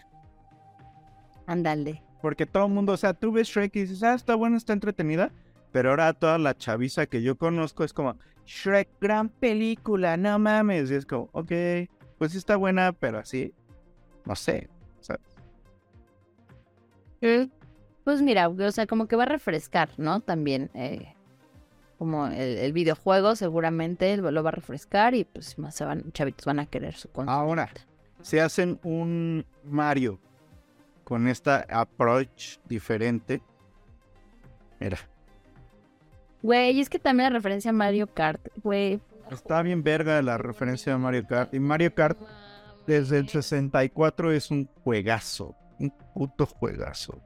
Ándale. 1.45 2.01
Porque 2.21 2.45
todo 2.45 2.67
el 2.67 2.71
mundo, 2.71 2.93
o 2.93 2.97
sea, 2.97 3.13
tú 3.13 3.33
ves 3.33 3.49
Shrek 3.49 3.75
y 3.75 3.81
dices, 3.81 4.01
ah, 4.01 4.13
está 4.13 4.33
buena, 4.33 4.55
está 4.55 4.71
entretenida. 4.71 5.29
Pero 5.71 5.89
ahora 5.91 6.13
toda 6.13 6.37
la 6.37 6.57
chaviza 6.57 7.05
que 7.05 7.21
yo 7.21 7.37
conozco 7.37 7.83
es 7.83 7.93
como, 7.93 8.17
Shrek, 8.45 8.89
gran 9.01 9.29
película, 9.29 10.17
no 10.17 10.39
mames. 10.39 10.89
Y 10.91 10.95
es 10.95 11.05
como, 11.05 11.29
ok, 11.33 11.51
pues 12.17 12.31
sí 12.31 12.37
está 12.37 12.55
buena, 12.55 12.93
pero 12.93 13.19
así, 13.19 13.53
no 14.25 14.35
sé. 14.35 14.69
¿sabes? 15.01 15.21
Eh, 17.21 17.49
Pues 18.03 18.21
mira, 18.21 18.47
o 18.47 18.71
sea, 18.71 18.87
como 18.87 19.07
que 19.07 19.17
va 19.17 19.23
a 19.23 19.27
refrescar, 19.27 19.89
¿no? 19.97 20.21
También, 20.21 20.71
eh, 20.73 21.13
como 21.97 22.27
el, 22.27 22.57
el 22.57 22.71
videojuego 22.73 23.35
seguramente 23.35 24.15
lo 24.15 24.43
va 24.43 24.49
a 24.49 24.53
refrescar 24.53 25.13
y 25.13 25.25
pues 25.25 25.57
más 25.59 25.75
se 25.75 25.83
van, 25.83 26.11
chavitos 26.13 26.45
van 26.45 26.59
a 26.59 26.65
querer 26.67 26.93
su 26.93 27.09
consola. 27.09 27.37
Ahora, 27.37 27.69
si 28.21 28.39
hacen 28.39 28.79
un 28.83 29.45
Mario 29.65 30.19
con 31.03 31.27
esta 31.27 31.65
approach 31.69 32.59
diferente, 32.65 33.41
mira, 34.79 34.97
Güey, 36.47 36.79
es 36.79 36.89
que 36.89 36.97
también 36.97 37.29
la 37.33 37.37
referencia 37.39 37.71
a 37.71 37.73
Mario 37.73 38.07
Kart, 38.07 38.39
güey. 38.63 39.01
está 39.29 39.61
bien 39.61 39.83
verga 39.83 40.21
la 40.21 40.37
referencia 40.37 40.93
de 40.93 40.97
Mario 40.97 41.27
Kart. 41.27 41.53
Y 41.53 41.59
Mario 41.59 41.93
Kart 41.93 42.17
desde 42.85 43.17
el 43.17 43.27
64 43.27 44.31
es 44.31 44.49
un 44.49 44.65
juegazo, 44.81 45.53
un 45.77 45.91
puto 46.13 46.45
juegazo. 46.45 47.19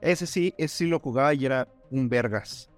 Ese 0.00 0.26
sí, 0.26 0.52
ese 0.58 0.78
sí 0.78 0.86
lo 0.88 0.98
jugaba 0.98 1.32
y 1.32 1.46
era 1.46 1.68
un 1.92 2.08
vergas. 2.08 2.68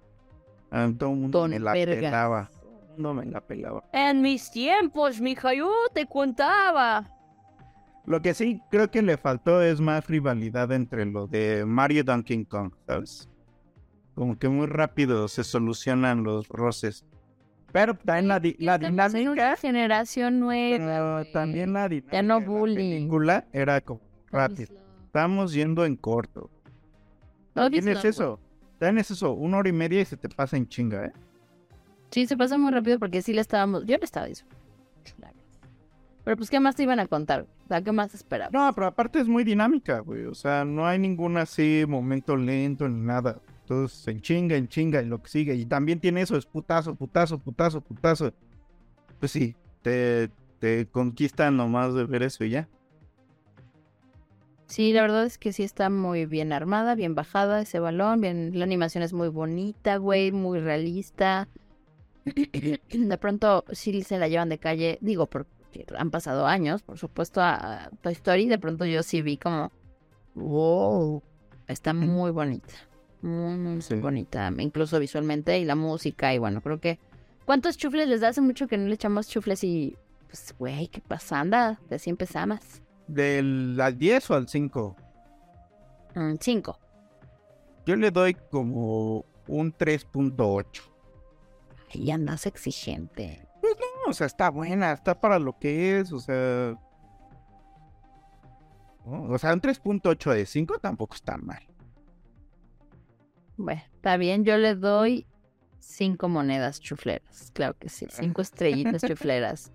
Todo 0.69 1.09
el 1.09 1.15
mundo 1.17 1.39
Don 1.39 1.49
me 1.49 1.59
la 1.59 1.73
vergas. 1.73 1.97
pelaba. 1.97 2.49
Todo 2.51 2.69
el 2.69 2.91
mundo 2.91 3.13
me 3.15 3.25
la 3.25 3.41
pelaba. 3.41 3.83
En 3.93 4.21
mis 4.21 4.51
tiempos, 4.51 5.19
mija, 5.19 5.55
yo 5.55 5.71
te 5.91 6.05
contaba. 6.05 7.09
Lo 8.05 8.21
que 8.21 8.35
sí 8.35 8.61
creo 8.69 8.91
que 8.91 9.01
le 9.01 9.17
faltó 9.17 9.59
es 9.63 9.81
más 9.81 10.05
rivalidad 10.05 10.71
entre 10.71 11.05
lo 11.07 11.25
de 11.25 11.65
Mario 11.65 12.01
y 12.01 12.03
Donkey 12.03 12.45
Kong, 12.45 12.73
¿sabes? 12.85 13.27
Como 14.15 14.37
que 14.37 14.47
muy 14.49 14.67
rápido 14.67 15.27
se 15.27 15.43
solucionan 15.43 16.23
los 16.23 16.47
roces. 16.47 17.05
Pero 17.71 17.95
también 17.95 18.27
la, 18.27 18.39
di- 18.39 18.55
la 18.59 18.77
dinámica, 18.77 19.55
generación 19.57 20.39
nueva. 20.39 21.23
también 21.33 21.73
la 21.73 21.89
dinámica 21.89 22.11
Ya 22.17 22.21
no 22.21 22.39
de 22.39 22.45
la 22.45 22.51
bullying. 22.51 22.75
película 22.99 23.45
era 23.51 23.81
como 23.81 24.01
rápido. 24.31 24.75
Estamos 25.05 25.53
yendo 25.53 25.83
en 25.85 25.95
corto. 25.95 26.51
Tienes 27.71 28.03
no, 28.03 28.09
eso. 28.09 28.39
Tienes 28.79 29.09
eso, 29.11 29.33
una 29.33 29.57
hora 29.57 29.69
y 29.69 29.73
media 29.73 30.01
y 30.01 30.05
se 30.05 30.17
te 30.17 30.29
pasa 30.29 30.57
en 30.57 30.67
chinga, 30.67 31.05
¿eh? 31.05 31.13
Sí, 32.11 32.27
se 32.27 32.37
pasa 32.37 32.57
muy 32.57 32.71
rápido 32.71 32.99
porque 32.99 33.21
sí 33.23 33.33
le 33.33 33.41
estábamos. 33.41 33.85
Yo 33.85 33.97
le 33.97 34.03
estaba 34.05 34.27
verdad. 34.27 34.45
Pero 36.23 36.37
pues, 36.37 36.49
¿qué 36.49 36.59
más 36.59 36.75
te 36.75 36.83
iban 36.83 36.99
a 36.99 37.07
contar? 37.07 37.47
O 37.65 37.67
sea, 37.67 37.81
¿qué 37.81 37.91
más 37.91 38.13
esperaba? 38.13 38.49
No, 38.53 38.71
pero 38.73 38.87
aparte 38.87 39.19
es 39.19 39.27
muy 39.27 39.43
dinámica, 39.43 39.99
güey. 39.99 40.25
O 40.25 40.33
sea, 40.35 40.63
no 40.63 40.85
hay 40.85 40.99
ningún 40.99 41.37
así 41.37 41.83
momento 41.87 42.37
lento 42.37 42.87
ni 42.87 43.01
nada. 43.01 43.39
Entonces, 43.63 44.07
en 44.07 44.21
chinga, 44.21 44.55
en 44.55 44.67
chinga, 44.67 45.01
y 45.01 45.05
lo 45.05 45.21
que 45.21 45.29
sigue. 45.29 45.55
Y 45.55 45.65
también 45.65 45.99
tiene 45.99 46.21
eso, 46.21 46.37
es 46.37 46.45
putazo, 46.45 46.95
putazo, 46.95 47.39
putazo, 47.39 47.81
putazo. 47.81 48.33
Pues 49.19 49.31
sí, 49.31 49.55
te, 49.81 50.29
te 50.59 50.85
conquistan 50.87 51.57
nomás 51.57 51.93
de 51.93 52.05
ver 52.05 52.23
eso 52.23 52.43
y 52.43 52.51
ya. 52.51 52.67
Sí, 54.73 54.91
la 54.91 55.01
verdad 55.01 55.25
es 55.25 55.37
que 55.37 55.53
sí 55.53 55.63
está 55.63 55.89
muy 55.89 56.25
bien 56.25 56.51
armada, 56.51 56.95
bien 56.95 57.15
bajada 57.15 57.61
ese 57.61 57.79
balón, 57.79 58.21
bien, 58.21 58.57
la 58.57 58.65
animación 58.65 59.03
es 59.03 59.13
muy 59.13 59.27
bonita, 59.27 59.97
güey, 59.97 60.31
muy 60.31 60.59
realista. 60.59 61.47
De 62.25 63.17
pronto 63.17 63.65
sí 63.71 64.01
se 64.01 64.17
la 64.17 64.27
llevan 64.27 64.49
de 64.49 64.57
calle, 64.57 64.97
digo, 65.01 65.27
porque 65.27 65.85
han 65.97 66.11
pasado 66.11 66.47
años, 66.47 66.81
por 66.81 66.97
supuesto, 66.97 67.41
a 67.41 67.91
Toy 68.01 68.13
Story, 68.13 68.47
de 68.47 68.57
pronto 68.57 68.85
yo 68.85 69.03
sí 69.03 69.21
vi 69.21 69.37
como, 69.37 69.71
wow, 70.35 71.21
está 71.67 71.93
muy 71.93 72.31
bonita, 72.31 72.73
muy, 73.23 73.57
muy 73.57 73.81
Sí. 73.81 73.95
bonita, 73.95 74.51
incluso 74.57 74.99
visualmente 74.99 75.57
y 75.59 75.65
la 75.65 75.75
música 75.75 76.33
y 76.33 76.37
bueno, 76.37 76.61
creo 76.61 76.79
que... 76.79 76.99
¿Cuántos 77.45 77.77
chufles 77.77 78.07
les 78.07 78.21
da? 78.21 78.29
Hace 78.29 78.41
mucho 78.41 78.67
que 78.67 78.77
no 78.77 78.87
le 78.87 78.93
echamos 78.95 79.27
chufles 79.27 79.63
y, 79.63 79.97
pues, 80.27 80.55
güey, 80.57 80.87
¿qué 80.87 81.01
pasa? 81.01 81.39
Anda, 81.41 81.79
así 81.91 82.09
empezamos. 82.09 82.59
¿Del 83.07 83.77
al 83.81 83.97
10 83.97 84.29
o 84.31 84.35
al 84.35 84.47
5? 84.47 84.95
Mm, 86.15 86.33
cinco. 86.39 86.79
Yo 87.85 87.95
le 87.97 88.11
doy 88.11 88.35
como 88.49 89.25
un 89.47 89.73
3.8. 89.73 90.83
Ahí 91.93 92.11
andas 92.11 92.45
exigente. 92.45 93.45
Pues 93.59 93.75
no, 93.77 94.11
o 94.11 94.13
sea, 94.13 94.27
está 94.27 94.49
buena, 94.49 94.93
está 94.93 95.19
para 95.19 95.37
lo 95.39 95.57
que 95.59 95.99
es, 95.99 96.11
o 96.13 96.19
sea... 96.19 96.77
O 99.05 99.37
sea, 99.37 99.53
un 99.53 99.59
3.8 99.61 100.33
de 100.33 100.45
5 100.45 100.79
tampoco 100.79 101.15
está 101.15 101.35
mal. 101.37 101.61
Bueno, 103.57 103.81
está 103.93 104.17
bien, 104.17 104.45
yo 104.45 104.57
le 104.57 104.75
doy 104.75 105.27
cinco 105.79 106.29
monedas 106.29 106.79
chufleras. 106.79 107.51
Claro 107.53 107.75
que 107.77 107.89
sí, 107.89 108.07
cinco 108.09 108.41
estrellitas 108.41 109.03
chufleras. 109.03 109.71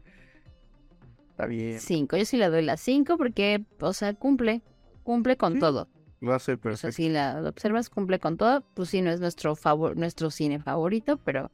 Está 1.31 1.47
bien. 1.47 1.79
Cinco, 1.79 2.17
yo 2.17 2.25
sí 2.25 2.37
le 2.37 2.49
doy 2.49 2.65
las 2.65 2.81
cinco 2.81 3.17
porque, 3.17 3.65
o 3.81 3.93
sea, 3.93 4.15
cumple, 4.15 4.63
cumple 5.05 5.37
con 5.37 5.59
todo. 5.61 5.89
Lo 6.21 6.35
hace 6.35 6.53
O 6.53 6.57
sea, 6.57 6.63
perfecto. 6.63 6.93
si 6.93 7.09
la 7.09 7.41
observas, 7.47 7.91
cumple 7.91 8.19
con 8.19 8.37
todo. 8.37 8.63
Pues 8.75 8.89
sí, 8.89 9.03
no 9.03 9.11
es 9.11 9.21
nuestro 9.21 9.55
favor, 9.55 9.97
nuestro 9.97 10.31
cine 10.31 10.59
favorito, 10.59 11.17
pero 11.19 11.53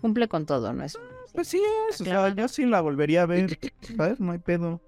cumple 0.00 0.28
con 0.28 0.46
todo, 0.46 0.72
¿no 0.72 0.82
es? 0.84 0.98
Pues 1.34 1.48
sí 1.48 1.62
es, 1.90 2.00
o 2.00 2.04
sea, 2.04 2.34
yo 2.34 2.48
sí 2.48 2.64
la 2.64 2.80
volvería 2.80 3.22
a 3.22 3.26
ver, 3.26 3.58
¿sabes? 3.96 4.18
No 4.18 4.32
hay 4.32 4.38
pedo. 4.38 4.80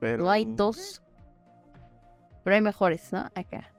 Pero... 0.00 0.24
No 0.24 0.30
hay 0.30 0.46
dos. 0.46 1.02
Pero 2.42 2.56
hay 2.56 2.62
mejores, 2.62 3.12
¿no? 3.12 3.20
Acá. 3.34 3.73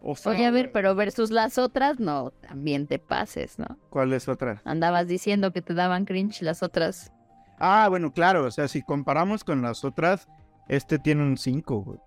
O 0.00 0.14
sea, 0.14 0.32
Oye, 0.32 0.46
a 0.46 0.50
ver, 0.50 0.70
pero 0.72 0.94
versus 0.94 1.30
las 1.30 1.58
otras, 1.58 1.98
no, 1.98 2.30
también 2.30 2.86
te 2.86 2.98
pases, 2.98 3.58
¿no? 3.58 3.66
¿Cuál 3.90 4.12
es 4.12 4.28
otra? 4.28 4.62
Andabas 4.64 5.08
diciendo 5.08 5.52
que 5.52 5.60
te 5.62 5.74
daban 5.74 6.04
cringe 6.04 6.42
las 6.42 6.62
otras. 6.62 7.12
Ah, 7.58 7.88
bueno, 7.88 8.12
claro, 8.12 8.44
o 8.44 8.50
sea, 8.50 8.68
si 8.68 8.82
comparamos 8.82 9.42
con 9.42 9.60
las 9.62 9.84
otras, 9.84 10.28
este 10.68 10.98
tiene 11.00 11.22
un 11.24 11.36
5, 11.36 11.82
güey. 11.82 11.98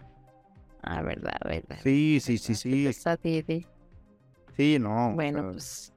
Ah, 0.82 1.02
verdad, 1.02 1.38
verdad. 1.44 1.78
Sí, 1.84 2.20
sí, 2.22 2.38
sí, 2.38 2.56
sí. 2.56 2.88
Está 2.88 3.18
sí, 3.22 3.44
sí. 3.46 3.68
Sí, 4.56 4.78
no. 4.80 5.10
o 5.10 5.14
Bueno, 5.14 5.40
sea, 5.42 5.52
pues 5.52 5.94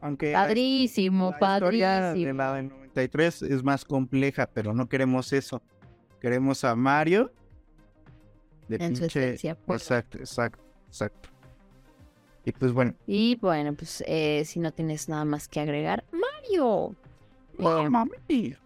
aunque 0.00 0.32
la- 0.32 0.42
padrísimo, 0.42 1.34
la 1.40 1.54
historia 1.54 1.90
de 1.94 2.00
padrísimo. 2.08 2.32
la 2.34 2.52
del 2.54 2.68
93 2.68 3.42
es 3.42 3.64
más 3.64 3.84
compleja, 3.84 4.46
pero 4.52 4.72
no 4.74 4.88
queremos 4.88 5.32
eso. 5.32 5.62
Queremos 6.20 6.64
a 6.64 6.74
Mario 6.76 7.32
de 8.68 8.76
En 8.76 8.94
su 8.96 9.02
pinche... 9.02 9.24
esencia 9.24 9.54
pura. 9.54 9.76
Exacto, 9.78 10.18
exacto, 10.18 10.62
exacto. 10.88 11.28
Y 12.44 12.52
pues 12.52 12.72
bueno, 12.72 12.94
Y 13.06 13.36
bueno, 13.36 13.74
pues 13.74 14.02
eh, 14.06 14.42
si 14.46 14.58
no 14.58 14.72
tienes 14.72 15.08
nada 15.08 15.24
más 15.24 15.48
que 15.48 15.60
agregar, 15.60 16.04
Mario. 16.12 16.94
Eh, 17.58 17.88
mami. 17.90 18.56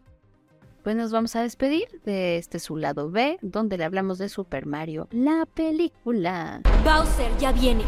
pues 0.85 0.95
nos 0.97 1.11
vamos 1.11 1.35
a 1.35 1.43
despedir 1.43 1.89
de 2.05 2.37
este 2.37 2.59
su 2.59 2.77
lado 2.77 3.11
B, 3.11 3.39
donde 3.43 3.79
le 3.79 3.85
hablamos 3.85 4.19
de 4.19 4.29
Super 4.29 4.67
Mario, 4.67 5.09
la 5.11 5.47
película. 5.47 6.61
Bowser 6.85 7.37
ya 7.39 7.53
viene. 7.53 7.85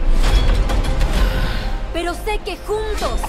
Pero 1.93 2.13
sé 2.15 2.41
que 2.45 2.57
juntos 2.57 3.21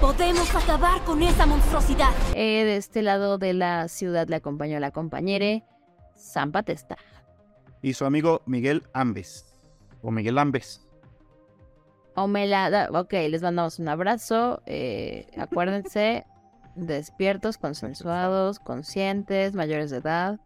podemos 0.00 0.52
acabar 0.54 1.02
con 1.04 1.22
esa 1.22 1.46
monstruosidad. 1.46 2.10
Eh, 2.34 2.64
de 2.64 2.76
este 2.76 3.02
lado 3.02 3.38
de 3.38 3.52
la 3.52 3.86
ciudad 3.88 4.26
le 4.28 4.36
acompañó 4.36 4.80
la 4.80 4.90
compañera 4.90 5.62
San 6.16 6.50
Batesta. 6.50 6.96
Y 7.82 7.92
su 7.94 8.04
amigo 8.04 8.42
Miguel 8.46 8.82
Ambes. 8.92 9.46
O 10.02 10.10
Miguel 10.10 10.38
Ambes. 10.38 10.82
O 12.14 12.26
me 12.26 12.46
la 12.46 12.70
da- 12.70 12.88
Ok, 12.92 13.12
les 13.12 13.42
mandamos 13.42 13.78
un 13.78 13.88
abrazo. 13.88 14.62
eh, 14.66 15.26
acuérdense, 15.38 16.24
despiertos, 16.76 17.58
consensuados, 17.58 18.58
conscientes, 18.58 19.54
mayores 19.54 19.90
de 19.90 19.98
edad. 19.98 20.40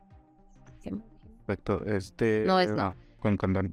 Perfecto. 1.47 1.85
Este. 1.87 2.45
No 2.47 2.61
es 2.61 2.71
no. 2.71 2.95
Con 3.19 3.37
condón. 3.37 3.73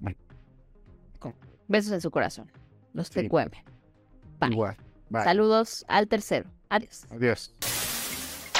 Besos 1.67 1.91
en 1.91 2.01
su 2.01 2.09
corazón. 2.11 2.49
Los 2.93 3.07
Sí. 3.09 3.27
Bye. 3.29 4.51
Igual. 4.51 4.77
Bye. 5.09 5.23
Saludos 5.23 5.85
al 5.87 6.07
tercero. 6.07 6.49
Adiós. 6.69 7.05
Adiós. 7.11 7.53